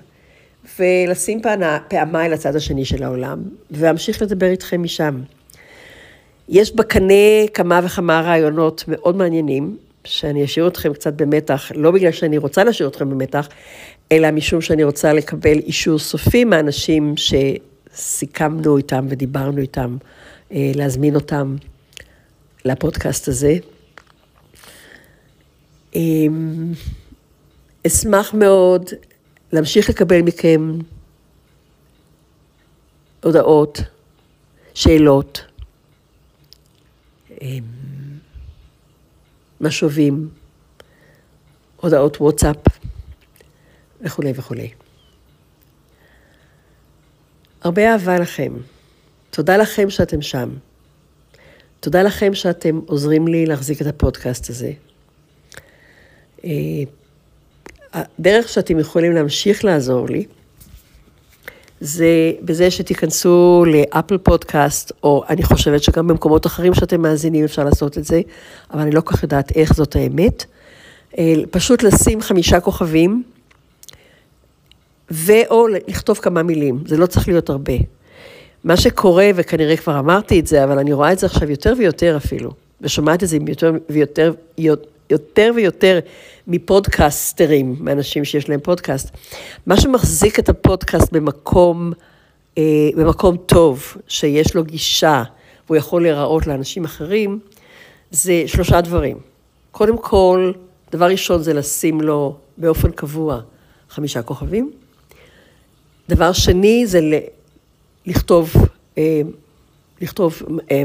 ולשים 0.78 1.40
פעמיי 1.88 2.28
לצד 2.28 2.56
השני 2.56 2.84
של 2.84 3.02
העולם, 3.02 3.42
ואמשיך 3.70 4.22
לדבר 4.22 4.46
איתכם 4.46 4.82
משם. 4.82 5.20
יש 6.48 6.76
בקנה 6.76 7.46
כמה 7.54 7.80
וכמה 7.84 8.20
רעיונות 8.20 8.84
מאוד 8.88 9.16
מעניינים, 9.16 9.76
שאני 10.04 10.44
אשאיר 10.44 10.68
אתכם 10.68 10.92
קצת 10.92 11.12
במתח, 11.12 11.72
לא 11.74 11.90
בגלל 11.90 12.12
שאני 12.12 12.38
רוצה 12.38 12.64
להשאיר 12.64 12.88
אתכם 12.88 13.10
במתח, 13.10 13.48
אלא 14.12 14.30
משום 14.30 14.60
שאני 14.60 14.84
רוצה 14.84 15.12
לקבל 15.12 15.58
אישור 15.58 15.98
סופי 15.98 16.44
מאנשים 16.44 17.14
שסיכמנו 17.16 18.76
איתם 18.76 19.06
ודיברנו 19.08 19.58
איתם, 19.58 19.96
אה, 20.52 20.72
להזמין 20.74 21.14
אותם 21.14 21.56
לפודקאסט 22.64 23.28
הזה. 23.28 23.56
אמ, 25.94 26.72
אשמח 27.86 28.34
מאוד 28.34 28.90
להמשיך 29.52 29.90
לקבל 29.90 30.22
מכם 30.22 30.78
הודעות, 33.22 33.80
שאלות, 34.74 35.44
אמ, 37.40 37.64
משובים, 39.60 40.28
הודעות 41.76 42.20
וואטסאפ 42.20 42.56
וכולי 44.00 44.32
וכולי. 44.34 44.70
הרבה 47.62 47.92
אהבה 47.92 48.18
לכם. 48.18 48.52
תודה 49.30 49.56
לכם 49.56 49.90
שאתם 49.90 50.22
שם. 50.22 50.50
תודה 51.80 52.02
לכם 52.02 52.34
שאתם 52.34 52.80
עוזרים 52.86 53.28
לי 53.28 53.46
להחזיק 53.46 53.82
את 53.82 53.86
הפודקאסט 53.86 54.50
הזה. 54.50 54.72
הדרך 57.92 58.48
שאתם 58.48 58.78
יכולים 58.78 59.12
להמשיך 59.12 59.64
לעזור 59.64 60.08
לי, 60.08 60.24
זה 61.80 62.32
בזה 62.42 62.70
שתיכנסו 62.70 63.64
לאפל 63.66 64.18
פודקאסט, 64.18 64.92
או 65.02 65.24
אני 65.28 65.42
חושבת 65.42 65.82
שגם 65.82 66.06
במקומות 66.06 66.46
אחרים 66.46 66.74
שאתם 66.74 67.00
מאזינים 67.02 67.44
אפשר 67.44 67.64
לעשות 67.64 67.98
את 67.98 68.04
זה, 68.04 68.20
אבל 68.70 68.80
אני 68.80 68.90
לא 68.90 69.00
כל 69.00 69.14
כך 69.14 69.22
יודעת 69.22 69.56
איך 69.56 69.74
זאת 69.74 69.96
האמת. 69.96 70.44
אה, 71.18 71.34
פשוט 71.50 71.82
לשים 71.82 72.20
חמישה 72.20 72.60
כוכבים, 72.60 73.22
ואו 75.10 75.68
לכתוב 75.68 76.18
כמה 76.18 76.42
מילים, 76.42 76.82
זה 76.86 76.96
לא 76.96 77.06
צריך 77.06 77.28
להיות 77.28 77.50
הרבה. 77.50 77.72
מה 78.64 78.76
שקורה, 78.76 79.30
וכנראה 79.34 79.76
כבר 79.76 79.98
אמרתי 79.98 80.40
את 80.40 80.46
זה, 80.46 80.64
אבל 80.64 80.78
אני 80.78 80.92
רואה 80.92 81.12
את 81.12 81.18
זה 81.18 81.26
עכשיו 81.26 81.50
יותר 81.50 81.74
ויותר 81.78 82.16
אפילו, 82.16 82.50
ושומעת 82.80 83.22
את 83.22 83.28
זה 83.28 83.38
יותר 83.48 83.72
ויותר, 83.90 84.32
יותר 85.10 85.52
ויותר 85.54 85.98
מפודקאסטרים, 86.46 87.76
מאנשים 87.80 88.24
שיש 88.24 88.48
להם 88.48 88.60
פודקאסט. 88.60 89.10
מה 89.66 89.80
שמחזיק 89.80 90.38
את 90.38 90.48
הפודקאסט 90.48 91.12
במקום, 91.12 91.92
אה, 92.58 92.62
במקום 92.96 93.36
טוב, 93.36 93.96
שיש 94.08 94.54
לו 94.54 94.64
גישה, 94.64 95.22
והוא 95.66 95.76
יכול 95.76 96.02
להיראות 96.02 96.46
לאנשים 96.46 96.84
אחרים, 96.84 97.38
זה 98.10 98.42
שלושה 98.46 98.80
דברים. 98.80 99.18
קודם 99.70 99.98
כל, 99.98 100.52
דבר 100.92 101.06
ראשון 101.06 101.42
זה 101.42 101.52
לשים 101.52 102.00
לו 102.00 102.36
באופן 102.56 102.90
קבוע 102.90 103.40
חמישה 103.90 104.22
כוכבים. 104.22 104.70
דבר 106.08 106.32
שני 106.32 106.86
זה 106.86 107.00
לכתוב, 108.06 108.52
אה, 108.98 109.20
לכתוב 110.00 110.42
אה, 110.70 110.82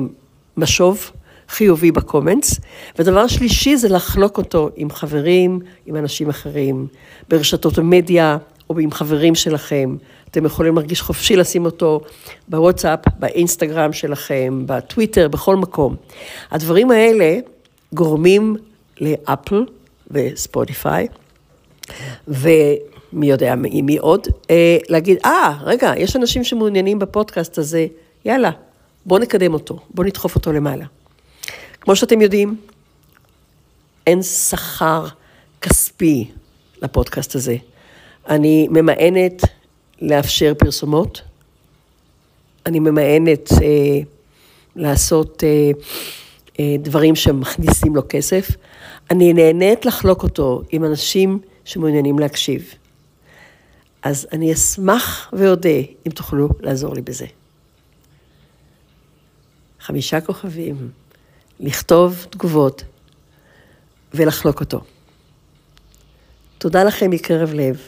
משוב. 0.58 1.12
חיובי 1.50 1.92
בקומנטס. 1.92 2.60
ודבר 3.00 3.28
שלישי 3.28 3.78
זה 3.78 3.90
לחלוק 3.90 4.38
אותו 4.38 4.70
עם 4.76 4.90
חברים, 4.90 5.60
עם 5.86 5.96
אנשים 5.96 6.30
אחרים, 6.30 6.88
ברשתות 7.30 7.78
המדיה 7.78 8.38
או 8.70 8.80
עם 8.80 8.92
חברים 8.92 9.36
שלכם. 9.36 9.96
אתם 10.32 10.46
יכולים 10.46 10.76
להרגיש 10.76 11.02
חופשי 11.02 11.36
לשים 11.36 11.66
אותו 11.66 12.02
בוואטסאפ, 12.48 13.00
באינסטגרם 13.20 13.94
שלכם, 13.94 14.64
בטוויטר, 14.66 15.28
בכל 15.28 15.56
מקום. 15.56 15.96
הדברים 16.52 16.92
האלה 16.92 17.40
גורמים 17.94 18.56
לאפל 19.02 19.66
וספוטיפיי, 20.12 21.08
ומי 22.28 23.28
יודע 23.28 23.56
מי 23.56 23.98
עוד, 23.98 24.28
אה, 24.50 24.78
להגיד, 24.90 25.18
אה, 25.26 25.54
ah, 25.60 25.64
רגע, 25.64 25.94
יש 25.98 26.16
אנשים 26.16 26.44
שמעוניינים 26.44 27.00
בפודקאסט 27.00 27.58
הזה, 27.58 27.88
יאללה, 28.26 28.52
בואו 29.06 29.20
נקדם 29.20 29.54
אותו, 29.54 29.80
בואו 29.90 30.08
נדחוף 30.08 30.36
אותו 30.36 30.54
למעלה. 30.54 30.86
כמו 31.86 31.95
שאתם 31.95 32.21
יודעים, 32.21 32.56
אין 34.08 34.24
שכר 34.24 35.08
כספי 35.62 36.32
לפודקאסט 36.82 37.36
הזה. 37.36 37.58
אני 38.30 38.67
ממאנת 38.71 39.41
לאפשר 40.02 40.54
פרסומות, 40.60 41.21
אני 42.65 42.80
ממאנת 42.80 43.52
אה, 43.52 44.00
לעשות 44.76 45.43
אה, 45.43 45.71
אה, 46.60 46.76
דברים 46.80 47.15
שמכניסים 47.15 47.95
לו 47.95 48.02
כסף. 48.10 48.48
אני 49.12 49.34
נהנית 49.34 49.86
לחלוק 49.86 50.24
אותו 50.24 50.62
עם 50.71 50.86
אנשים 50.86 51.39
שמעוניינים 51.65 52.19
להקשיב. 52.19 52.74
אז 54.04 54.28
אני 54.32 54.54
אשמח 54.54 55.34
ואודה 55.34 55.80
אם 56.08 56.12
תוכלו 56.12 56.50
לעזור 56.60 56.93
לי 56.93 57.02
בזה. 57.02 57.26
חמישה 59.80 60.21
כוכבים. 60.21 61.05
לכתוב 61.60 62.26
תגובות 62.30 62.84
ולחלוק 64.13 64.60
אותו. 64.60 64.82
תודה 66.58 66.84
לכם 66.84 67.10
מקרב 67.10 67.54
לב, 67.54 67.82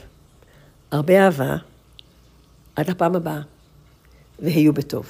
הרבה 0.92 1.26
אהבה, 1.26 1.56
עד 2.76 2.90
הפעם 2.90 3.16
הבאה, 3.16 3.42
והיו 4.40 4.74
בטוב. 4.74 5.06